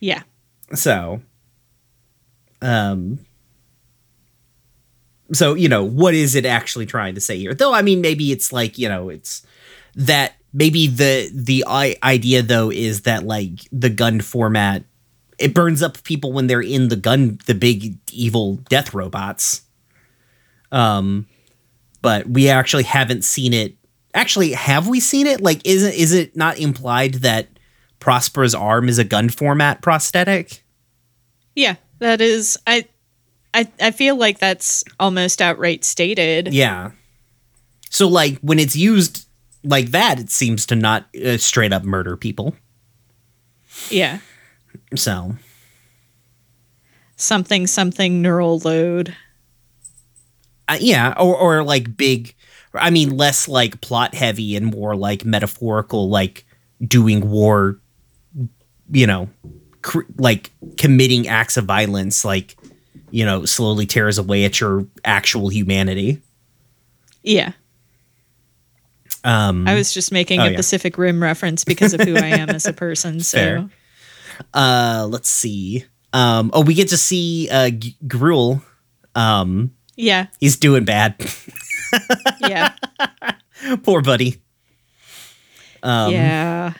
[0.00, 0.22] Yeah,
[0.74, 1.20] So
[2.60, 3.18] um
[5.32, 7.54] so you know, what is it actually trying to say here?
[7.54, 9.46] Though I mean maybe it's like, you know, it's
[9.94, 11.64] that maybe the the
[12.02, 14.84] idea though is that like the Gund format
[15.38, 19.62] it burns up people when they're in the gun the big evil death robots.
[20.72, 21.26] Um
[22.00, 23.74] but we actually haven't seen it.
[24.14, 25.40] Actually have we seen it?
[25.40, 27.48] Like isn't is it not implied that
[28.00, 30.62] prospera's arm is a Gund format prosthetic
[31.54, 32.56] yeah, that is.
[32.68, 32.86] I
[33.52, 36.52] I I feel like that's almost outright stated.
[36.54, 36.92] yeah
[37.90, 39.26] so like when it's used
[39.64, 42.54] like that it seems to not uh, straight up murder people
[43.90, 44.20] Yeah,
[44.94, 45.34] so
[47.16, 49.16] something something neural load.
[50.68, 52.34] uh, yeah or or like big
[52.74, 56.44] i mean less like plot heavy and more like metaphorical like
[56.86, 57.80] doing war
[58.90, 59.28] you know
[59.82, 62.56] cr- like committing acts of violence like
[63.10, 66.20] you know slowly tears away at your actual humanity
[67.22, 67.52] Yeah.
[69.24, 70.56] um I was just making Oh, a yeah.
[70.56, 73.20] Pacific Rim reference because of who I am as a person.
[73.20, 73.70] So Fair.
[74.54, 78.62] uh let's see um oh we get to see uh G- Guel
[79.14, 81.16] um yeah, he's doing bad
[82.40, 82.74] yeah,
[83.82, 84.40] poor buddy
[85.82, 86.72] um yeah,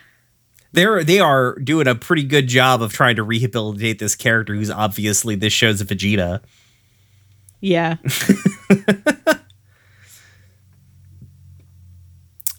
[0.73, 4.71] they're they are doing a pretty good job of trying to rehabilitate this character who's
[4.71, 6.41] obviously this show's Vegeta.
[7.61, 7.97] yeah.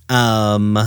[0.10, 0.78] Um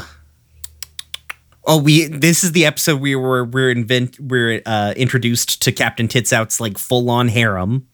[1.64, 6.08] Oh, we this is the episode we were we're invent we're uh introduced to Captain
[6.08, 7.86] Titsout's like full on harem.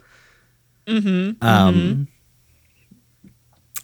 [0.87, 1.45] Mm-hmm.
[1.47, 2.09] Um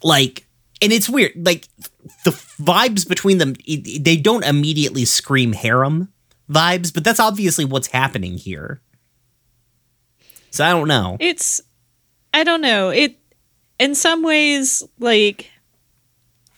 [0.02, 0.46] like
[0.80, 1.68] and it's weird like
[2.24, 2.30] the
[2.60, 6.12] vibes between them they don't immediately scream harem
[6.50, 8.80] vibes, but that's obviously what's happening here.
[10.50, 11.16] So I don't know.
[11.20, 11.60] It's
[12.32, 12.90] I don't know.
[12.90, 13.18] It
[13.78, 15.50] in some ways like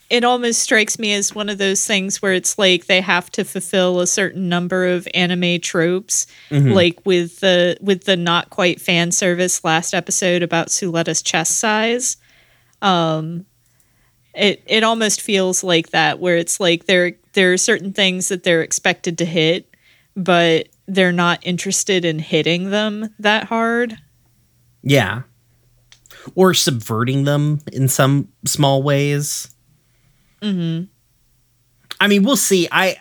[0.09, 3.43] it almost strikes me as one of those things where it's like they have to
[3.43, 9.11] fulfill a certain number of anime tropes like with the with the not quite fan
[9.11, 12.17] service last episode about Suletta's chest size
[12.83, 13.46] um
[14.37, 18.43] it it almost feels like that where it's like there there are certain things that
[18.43, 19.73] they're expected to hit
[20.15, 23.97] but they're not interested in hitting them that hard
[24.83, 25.23] Yeah.
[26.35, 29.49] Or subverting them in some small ways.
[30.41, 30.85] Mm-hmm.
[31.99, 32.67] I mean, we'll see.
[32.71, 32.97] I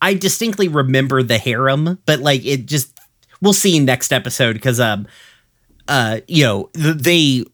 [0.00, 2.96] I distinctly remember the harem, but like it just
[3.40, 5.06] we'll see next episode because um
[5.88, 7.44] uh you know th- they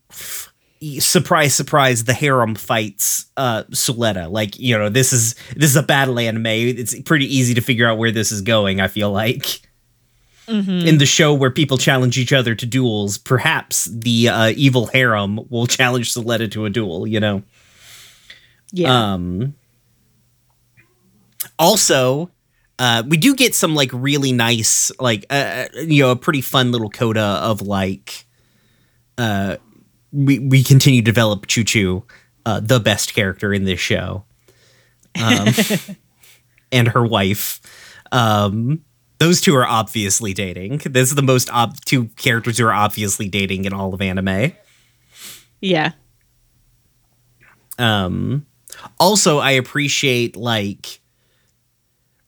[1.01, 4.31] surprise surprise the harem fights uh Suletta.
[4.31, 6.47] Like, you know, this is this is a battle anime.
[6.47, 9.61] It's pretty easy to figure out where this is going, I feel like
[10.87, 15.41] in the show where people challenge each other to duels, perhaps the uh, evil harem
[15.49, 17.43] will challenge Suletta to a duel, you know?
[18.73, 19.55] yeah Um
[21.59, 22.31] also,
[22.79, 26.73] uh, we do get some like really nice, like uh, you know, a pretty fun
[26.73, 28.27] little coda of like,
[29.19, 29.57] uh,
[30.15, 32.03] we we continue to develop Chuchu,
[32.47, 34.25] uh, the best character in this show,
[35.21, 35.49] um,
[36.73, 37.61] and her wife.
[38.13, 38.85] Um,
[39.19, 40.79] those two are obviously dating.
[40.85, 44.53] This is the most ob- two characters who are obviously dating in all of anime.
[45.61, 45.93] Yeah.
[47.79, 48.45] um
[49.01, 51.01] also i appreciate like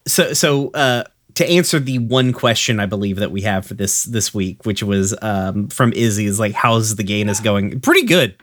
[0.06, 1.04] so so uh
[1.36, 4.82] to answer the one question i believe that we have for this this week which
[4.82, 7.80] was um from izzy is like how's the game is going?
[7.80, 8.34] Pretty good.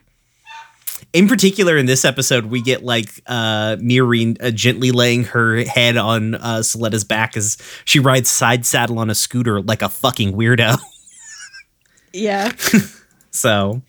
[1.12, 5.98] In particular in this episode we get like uh Miorine uh, gently laying her head
[5.98, 10.34] on uh Suletta's back as she rides side saddle on a scooter like a fucking
[10.34, 10.78] weirdo.
[12.16, 12.52] Yeah.
[13.32, 13.82] so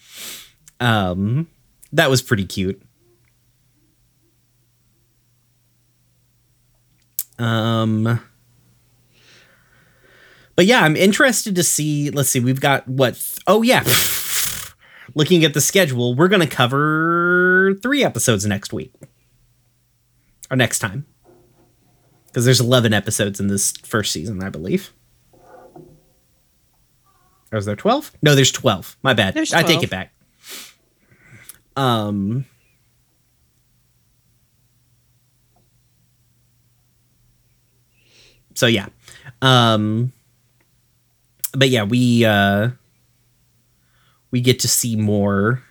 [0.80, 1.46] um
[1.92, 2.80] that was pretty cute.
[7.38, 8.18] Um
[10.56, 13.84] but yeah i'm interested to see let's see we've got what oh yeah.
[15.16, 18.92] Looking at the schedule we're gonna cover three episodes next week.
[20.50, 21.06] Or next time.
[22.26, 24.92] Because there's 11 episodes in this first season i believe.
[27.52, 29.36] Or is there 12 no there's 12 my bad.
[29.36, 30.12] I take it back.
[31.76, 32.46] Um
[38.54, 38.86] so yeah.
[39.42, 40.12] Um
[41.54, 42.68] but yeah we uh
[44.30, 45.62] we get to see more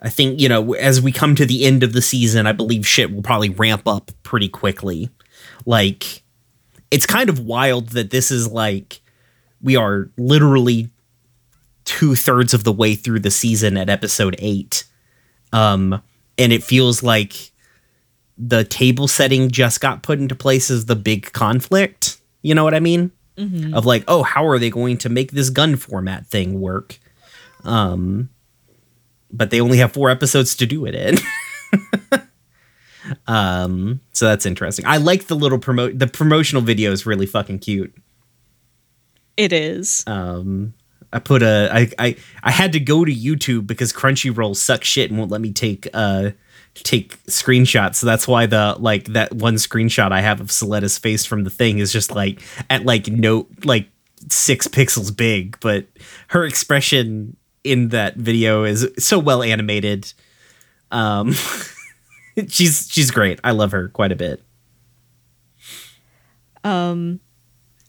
[0.00, 2.86] i think you know as we come to the end of the season i believe
[2.86, 5.10] shit will probably ramp up pretty quickly
[5.66, 6.22] like
[6.90, 9.00] it's kind of wild that this is like
[9.60, 10.90] we are literally
[11.84, 14.84] two-thirds of the way through the season at episode eight
[15.52, 16.02] um
[16.38, 17.52] and it feels like
[18.38, 22.18] the table setting just got put into place as the big conflict.
[22.42, 23.12] You know what I mean?
[23.74, 26.98] Of like, oh, how are they going to make this Gund format thing work?
[27.64, 28.30] Um,
[29.30, 31.18] but they only have four episodes to do it in.
[33.26, 34.86] um, so that's interesting.
[34.86, 35.98] I like the little promote.
[35.98, 37.94] The promotional video is really fucking cute.
[39.36, 40.04] It is.
[40.06, 40.74] Um,
[41.12, 45.10] I put a I I I had to go to YouTube because Crunchyroll sucks shit
[45.10, 46.30] and won't let me take uh
[46.74, 47.96] take screenshots.
[47.96, 51.50] So that's why the like that one screenshot I have of Suletta's face from the
[51.50, 53.88] thing is just like at like no like
[54.30, 55.86] six pixels big, but
[56.28, 60.12] her expression in that video is so well animated.
[60.90, 61.32] Um
[62.48, 63.38] she's she's great.
[63.44, 64.42] I love her quite a bit.
[66.64, 67.20] Um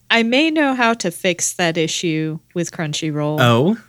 [0.10, 3.38] I may know how to fix that issue with Crunchyroll.
[3.40, 3.74] Oh.
[3.76, 3.80] Do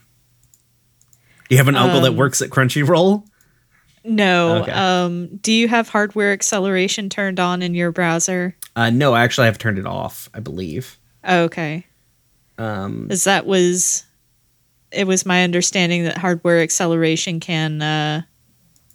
[1.50, 3.26] you have an uncle that Um, works at Crunchyroll?
[4.04, 4.62] No.
[4.62, 4.72] Okay.
[4.72, 8.54] Um, do you have hardware acceleration turned on in your browser?
[8.76, 10.28] Uh, no, actually, I've turned it off.
[10.34, 10.98] I believe.
[11.28, 11.86] Okay.
[12.58, 14.04] Um, Because that was,
[14.92, 18.22] it was my understanding that hardware acceleration can uh,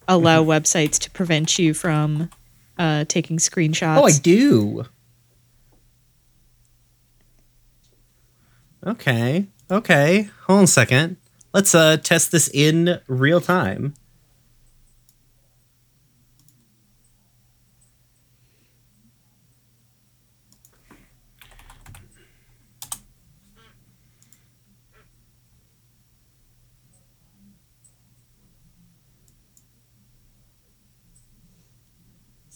[0.08, 0.52] allow Mm-hmm.
[0.52, 2.30] websites to prevent you from
[2.78, 3.98] uh, taking screenshots.
[3.98, 4.86] oh, I do.
[8.86, 9.48] Okay.
[9.70, 10.30] Okay.
[10.48, 11.18] Hold on a second.
[11.54, 13.94] Let's uh test this in real time.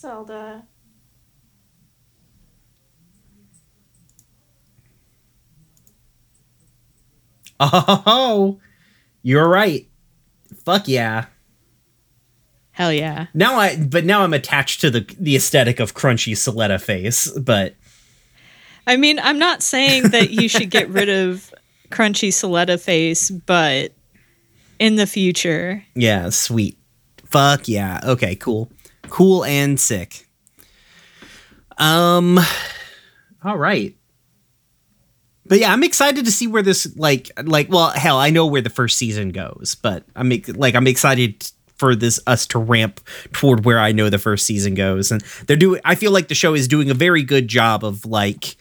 [0.03, 0.67] Zelda.
[7.61, 8.59] Oh,
[9.21, 9.87] you're right.
[10.65, 11.27] Fuck yeah.
[12.71, 13.27] Hell yeah.
[13.33, 17.31] Now I, but now I'm attached to the the aesthetic of crunchy Suletta face.
[17.31, 17.75] But
[18.85, 21.53] I mean, I'm not saying that you should get rid of
[21.91, 23.93] crunchy Suletta face, but
[24.79, 26.77] in the future, yeah, sweet.
[27.23, 28.01] Fuck yeah.
[28.03, 28.69] Okay, cool,
[29.09, 30.27] cool and sick.
[31.77, 32.39] Um,
[33.43, 33.95] all right.
[35.45, 38.61] But yeah, I'm excited to see where this like like well hell I know where
[38.61, 43.01] the first season goes, but I'm like I'm excited for this us to ramp
[43.33, 45.81] toward where I know the first season goes, and they're doing.
[45.83, 48.55] I feel like the show is doing a very good job of like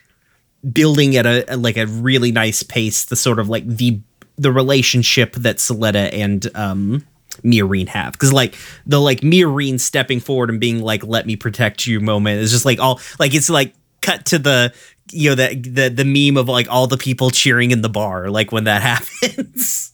[0.72, 3.04] building at a, like a really nice pace.
[3.04, 4.00] The sort of like the
[4.36, 7.06] the relationship that Suletta and um
[7.42, 8.54] Miorine have because like
[8.86, 12.64] the like Miorine stepping forward and being like "Let me protect you" moment is just
[12.64, 14.72] like all like it's like cut to the
[15.10, 18.30] you know the the the meme of like all the people cheering in the bar
[18.30, 18.82] like when that
[19.22, 19.92] happens.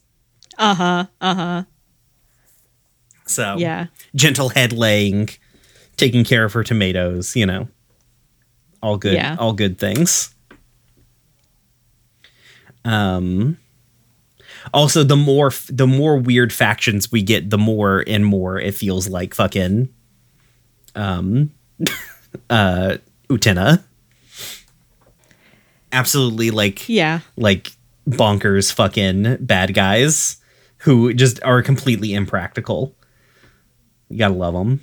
[0.59, 1.62] uh huh, uh huh,
[3.26, 3.86] so yeah.
[4.14, 5.28] gentle head laying,
[5.97, 7.68] taking care of her tomatoes, you know.
[8.82, 9.36] all good Yeah.
[9.39, 10.34] all good things.
[12.84, 13.59] Um
[14.74, 19.08] also the more the more weird factions we get, the more and more it feels
[19.08, 19.88] like fucking
[20.94, 21.50] um
[22.50, 22.96] uh
[23.28, 23.82] Utena.
[25.92, 27.20] Absolutely like Yeah.
[27.36, 27.72] like
[28.08, 30.36] bonkers fucking bad guys
[30.78, 32.94] who just are completely impractical.
[34.08, 34.82] You gotta love them.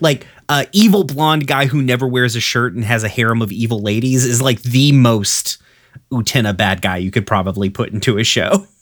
[0.00, 3.50] Like uh, evil blonde guy who never wears a shirt and has a harem of
[3.50, 5.58] evil ladies is like the most
[6.12, 8.66] Utena bad guy you could probably put into a show.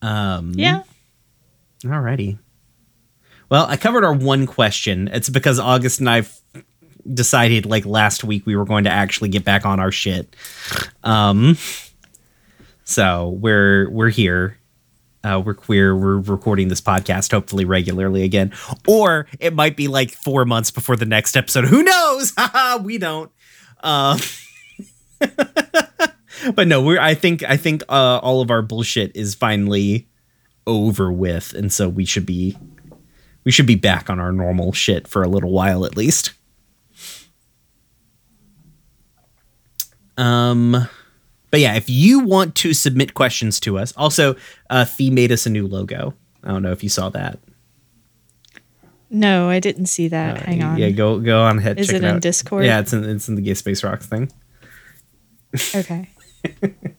[0.00, 0.82] Um, Yeah.
[1.84, 2.38] Alrighty.
[3.48, 5.08] Well, I covered our one question.
[5.12, 6.24] It's because August and I
[7.12, 10.34] decided like last week we were going to actually get back on our shit.
[11.02, 11.56] Um
[12.84, 14.56] so we're we're here.
[15.24, 15.94] Uh, we're queer.
[15.96, 18.52] We're recording this podcast hopefully regularly again,
[18.88, 21.66] or it might be like four months before the next episode.
[21.66, 22.32] Who knows?
[22.82, 23.30] We don't.
[23.82, 24.18] Uh,
[26.54, 26.98] but no, we're.
[27.00, 27.44] I think.
[27.44, 30.08] I think uh, all of our bullshit is finally
[30.66, 32.56] over with, and so we should be.
[33.44, 36.32] We should be back on our normal shit for a little while at least.
[40.16, 40.88] Um.
[41.52, 44.34] But yeah, if you want to submit questions to us, also,
[44.70, 46.14] uh, Fee made us a new logo.
[46.42, 47.38] I don't know if you saw that.
[49.10, 50.38] No, I didn't see that.
[50.38, 50.78] Uh, Hang on.
[50.78, 51.78] Yeah, go go on ahead.
[51.78, 52.18] Is it it in.
[52.18, 52.64] Discord?
[52.64, 54.32] Yeah, it's in it's in the Gay Space Rocks thing.
[55.74, 56.08] Okay.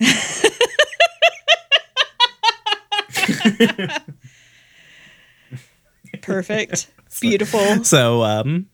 [6.22, 6.90] Perfect.
[7.20, 7.84] Beautiful.
[7.84, 8.66] So um,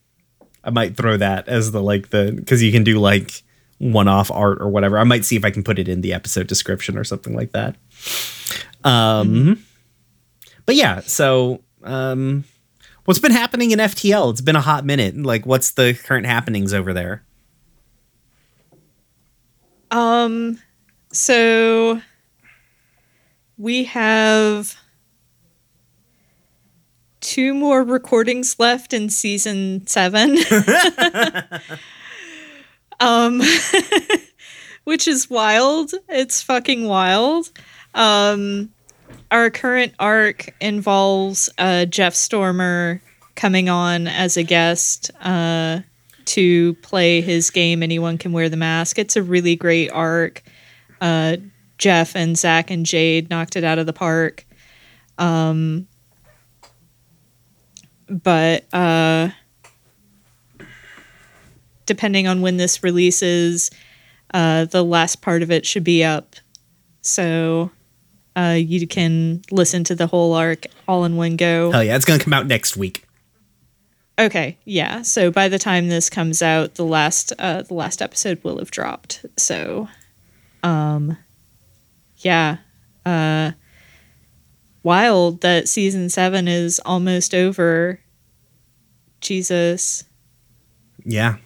[0.64, 3.42] I might throw that as the like the because you can do like
[3.78, 4.98] one off art or whatever.
[4.98, 7.52] I might see if I can put it in the episode description or something like
[7.52, 7.76] that.
[8.84, 9.64] Um,
[10.66, 12.44] but yeah, so um,
[13.04, 14.30] what's been happening in FTL?
[14.30, 15.16] It's been a hot minute.
[15.16, 17.24] Like, what's the current happenings over there?
[19.90, 20.58] Um
[21.12, 22.00] so
[23.58, 24.76] we have
[27.22, 30.36] two more recordings left in season 7.
[33.00, 33.40] um
[34.84, 35.92] which is wild.
[36.08, 37.50] It's fucking wild.
[37.94, 38.70] Um
[39.30, 43.00] our current arc involves uh Jeff Stormer
[43.34, 45.80] coming on as a guest uh
[46.24, 50.42] to play his game anyone can wear the mask it's a really great arc
[51.00, 51.36] uh
[51.78, 54.46] jeff and zach and jade knocked it out of the park
[55.18, 55.86] um
[58.22, 59.30] but uh
[61.86, 63.70] depending on when this releases
[64.34, 66.36] uh the last part of it should be up
[67.00, 67.70] so
[68.36, 72.04] uh you can listen to the whole arc all in one go Hell yeah, it's
[72.04, 73.04] gonna come out next week.
[74.18, 75.00] Okay, yeah.
[75.02, 78.70] So by the time this comes out, the last uh the last episode will have
[78.70, 79.24] dropped.
[79.38, 79.88] So
[80.62, 81.16] um
[82.18, 82.58] yeah.
[83.06, 83.52] Uh
[84.82, 88.00] wild that season 7 is almost over.
[89.22, 90.04] Jesus.
[91.04, 91.36] Yeah.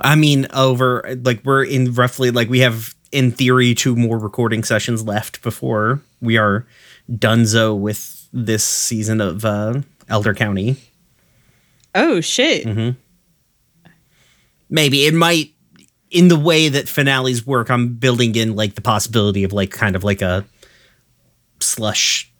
[0.00, 4.62] I mean, over like we're in roughly like we have in theory two more recording
[4.62, 6.66] sessions left before we are
[7.10, 10.76] donezo with this season of uh Elder County.
[11.94, 12.64] Oh shit.
[12.64, 12.98] Mm-hmm.
[14.68, 15.52] Maybe it might
[16.10, 19.94] in the way that finales work, I'm building in like the possibility of like kind
[19.94, 20.44] of like a
[21.60, 22.32] slush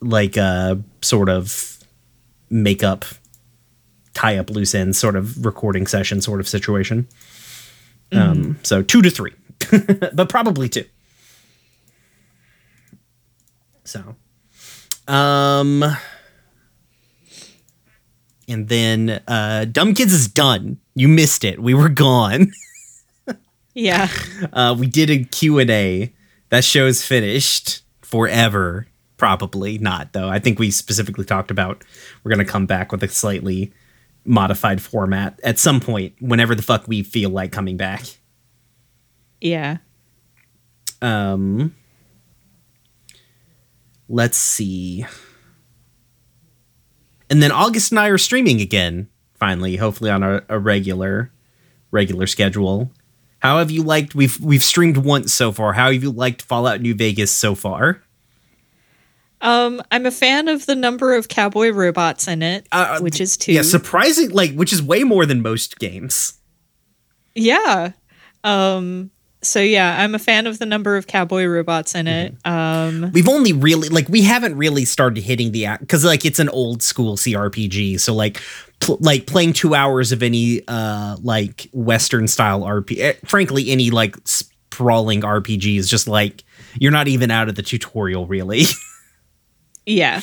[0.00, 1.78] like a sort of
[2.50, 3.04] makeup
[4.18, 7.06] tie up loose ends sort of recording session sort of situation.
[8.10, 9.32] Um, so two to three,
[10.12, 10.84] but probably two.
[13.84, 14.16] So,
[15.06, 15.84] um,
[18.48, 20.78] and then uh, Dumb Kids is done.
[20.96, 21.62] You missed it.
[21.62, 22.52] We were gone.
[23.74, 24.08] Yeah.
[24.52, 26.12] Uh, we did a Q&A.
[26.48, 28.88] That show's finished forever.
[29.18, 30.28] Probably not, though.
[30.28, 31.84] I think we specifically talked about
[32.24, 33.72] we're going to come back with a slightly
[34.28, 38.04] modified format at some point, whenever the fuck we feel like coming back.
[39.40, 39.78] Yeah.
[41.00, 41.74] Um,
[44.08, 45.06] let's see.
[47.30, 51.32] And then August and I are streaming again, finally, hopefully on a, a regular
[51.90, 52.90] regular schedule.
[53.40, 55.74] How have you liked we've we've streamed once so far.
[55.74, 58.02] How have you liked Fallout New Vegas so far?
[59.40, 63.36] Um I'm a fan of the number of cowboy robots in it, Uh, which is
[63.36, 63.52] 2.
[63.52, 66.34] Yeah, surprising like which is way more than most games.
[67.34, 67.92] Yeah.
[68.44, 69.10] Um
[69.40, 72.34] so yeah, I'm a fan of the number of cowboy robots in it.
[72.42, 73.04] Mm-hmm.
[73.04, 76.40] Um, We've only really like we haven't really started hitting the act because like it's
[76.40, 78.00] an old school CRPG.
[78.00, 78.40] So like
[78.80, 83.90] pl- like playing two hours of any uh like Western style RP, eh, frankly any
[83.90, 86.42] like sprawling RPG is just like
[86.80, 88.62] you're not even out of the tutorial really.
[89.88, 90.20] yeah,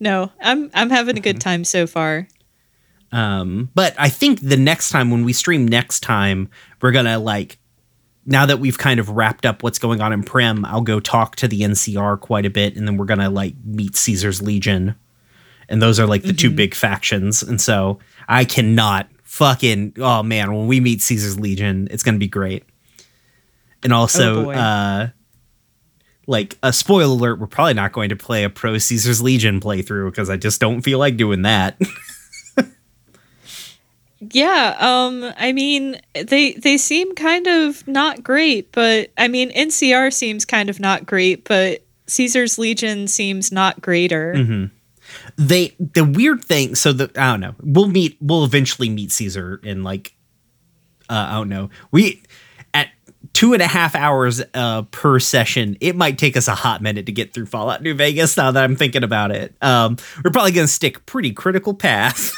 [0.00, 1.22] no, I'm I'm having a Mm-hmm.
[1.24, 2.28] good time so far.
[3.12, 6.48] Um, but I think the next time when we stream next time,
[6.82, 7.58] we're gonna like
[8.26, 11.36] now that we've kind of wrapped up what's going on in Primm, I'll go talk
[11.36, 14.96] to the NCR quite a bit, and then we're gonna like meet Caesar's Legion.
[15.68, 17.42] And those are like the two big factions.
[17.42, 17.98] And so
[18.28, 22.64] I cannot fucking oh man, when we meet Caesar's Legion, it's gonna be great.
[23.82, 25.08] And also Oh, uh
[26.26, 30.10] like a spoiler alert, we're probably not going to play a pro Caesar's Legion playthrough
[30.10, 31.80] because I just don't feel like doing that.
[34.32, 40.10] Yeah, um, I mean, they they seem kind of not great, but I mean, NCR
[40.12, 44.32] seems kind of not great, but Caesar's Legion seems not greater.
[44.34, 44.64] Mm-hmm.
[45.36, 49.60] they the weird thing so the i don't know we'll meet we'll eventually meet caesar
[49.62, 50.14] in like
[51.08, 52.22] uh i don't know we
[53.36, 57.04] two and a half hours uh per session it might take us a hot minute
[57.04, 59.94] to get through fallout new vegas now that i'm thinking about it um
[60.24, 62.32] we're probably gonna stick pretty critical path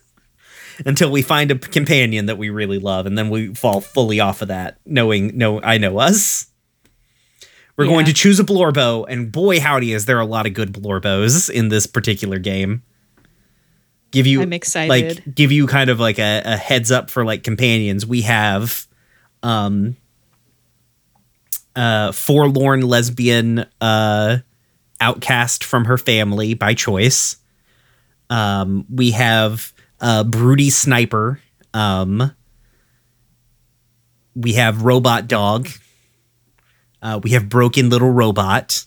[0.84, 4.42] until we find a companion that we really love and then we fall fully off
[4.42, 6.48] of that knowing no i know us
[7.78, 10.72] we're going to choose a Blorbo, and boy, howdy, is there a lot of good
[10.72, 12.84] Blorbos in this particular game.
[14.12, 14.88] Give you, I'm excited.
[14.88, 18.06] Like, give you kind of like a, a heads up for like companions.
[18.06, 18.86] We have,
[19.44, 19.96] um,
[21.76, 24.38] uh, forlorn lesbian, uh,
[25.00, 27.36] outcast from her family by choice.
[28.30, 31.40] Um, we have uh, broody sniper.
[31.72, 32.32] Um,
[34.34, 35.68] we have robot dog.
[37.02, 38.86] Uh, we have broken little robot,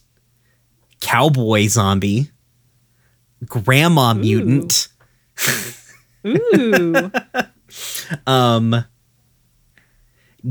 [1.02, 2.32] cowboy zombie,
[3.46, 4.88] grandma mutant,
[6.26, 7.12] Ooh,
[8.28, 8.84] um,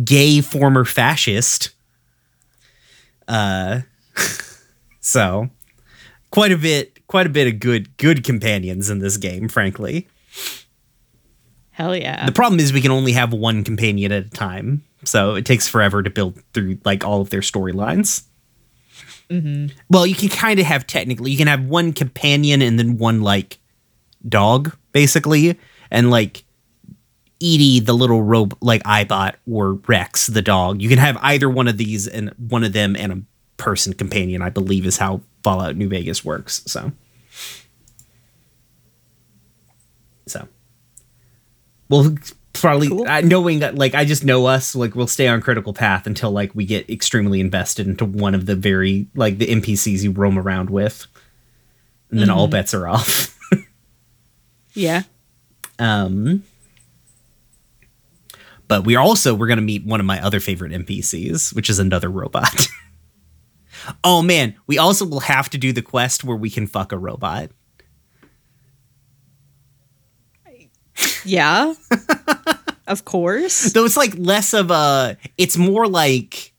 [0.04, 1.70] gay former fascist.
[3.28, 3.80] Uh,
[5.00, 5.50] so
[6.30, 9.48] quite a bit, quite a bit of good, good companions in this game.
[9.48, 10.08] Frankly,
[11.70, 12.26] hell yeah!
[12.26, 15.68] the problem is we can only have one companion at a time, so it takes
[15.68, 18.24] forever to build through like all of their storylines.
[19.90, 23.22] Well, you can kind of have technically, you can have one companion and then one
[23.22, 23.58] like
[24.28, 25.58] dog, basically,
[25.90, 26.44] and like
[27.40, 30.80] ED-E, the little robe, like eyebot, or Rex, the dog.
[30.80, 33.22] You can have either one of these and one of them and a
[33.62, 34.40] person companion.
[34.42, 36.62] I believe is how Fallout New Vegas works.
[36.66, 36.92] So,
[40.26, 40.48] so
[41.88, 42.16] we'll
[42.52, 43.06] probably Cool.
[43.06, 46.30] uh, knowing that like I just know us like we'll stay on critical path until
[46.30, 50.38] like we get extremely invested into one of the very like the NPCs you roam
[50.38, 51.06] around with,
[52.10, 53.38] and then all bets are off.
[54.74, 55.02] yeah,
[55.78, 56.42] Um,
[58.68, 62.08] but we also we're gonna meet one of my other favorite NPCs, which is another
[62.08, 62.68] robot.
[64.04, 66.98] oh man, we also will have to do the quest where we can fuck a
[66.98, 67.50] robot.
[71.24, 71.74] yeah.
[72.86, 73.72] of course.
[73.72, 76.52] Though it's like less of a, it's more like,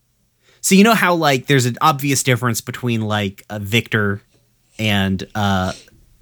[0.60, 4.20] so you know how like there's an obvious difference between like a Victor
[4.78, 5.72] and uh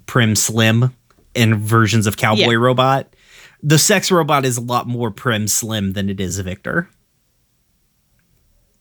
[0.05, 0.95] Primm Slim
[1.35, 2.55] and versions of Cowboy Yeah.
[2.55, 3.13] Robot.
[3.63, 6.89] The sex robot is a lot more Primm Slim than it is Victor.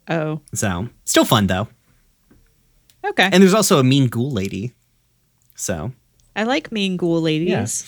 [0.09, 1.69] Oh, So still fun though.
[3.05, 3.29] okay.
[3.33, 4.73] And there's also a mean ghoul lady.
[5.57, 5.93] So
[6.37, 7.83] I like mean ghoul ladies.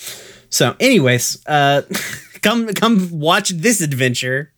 [0.50, 1.82] so anyways, uh
[2.42, 4.52] come come watch this adventure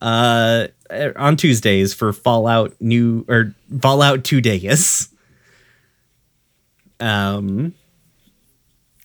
[0.00, 0.68] uh
[1.16, 5.08] on Tuesdays for Fallout New or Fallout 2 Days.
[7.00, 7.74] Um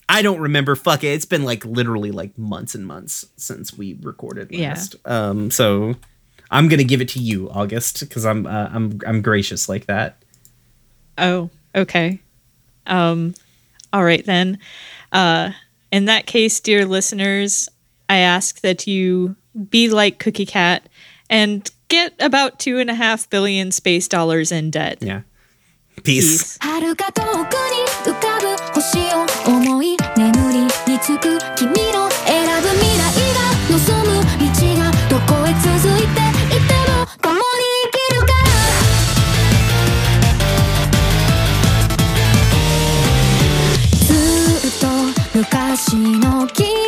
[0.09, 1.07] I don't remember fuck it.
[1.07, 4.69] It's been like literally like months and months since we recorded Yeah.
[4.69, 4.95] last.
[5.05, 5.95] Um so
[6.51, 9.87] I'm going to give it to you August cuz I'm uh, I'm I'm gracious like
[9.87, 10.21] that.
[11.17, 12.19] Oh, okay.
[12.85, 13.33] Um,
[13.91, 14.59] all right then.
[15.11, 15.51] Uh,
[15.91, 17.69] in that case, dear listeners,
[18.09, 19.35] I ask that you
[19.69, 20.87] be like Cookie Cat
[21.29, 24.97] and get about two and a half billion space dollars in debt.
[25.01, 25.21] Yeah.
[26.03, 26.57] Peace.
[26.57, 26.59] Peace.
[28.83, 28.99] し
[29.81, 33.01] い眠りにつく君の選ぶ未来
[33.33, 33.39] が
[33.71, 34.45] 望む道
[34.77, 36.19] がどこへ続いて
[36.53, 37.41] いても共に
[37.85, 38.51] 生きるから。
[44.05, 44.11] ず
[44.67, 44.83] っと
[45.33, 46.82] 昔の君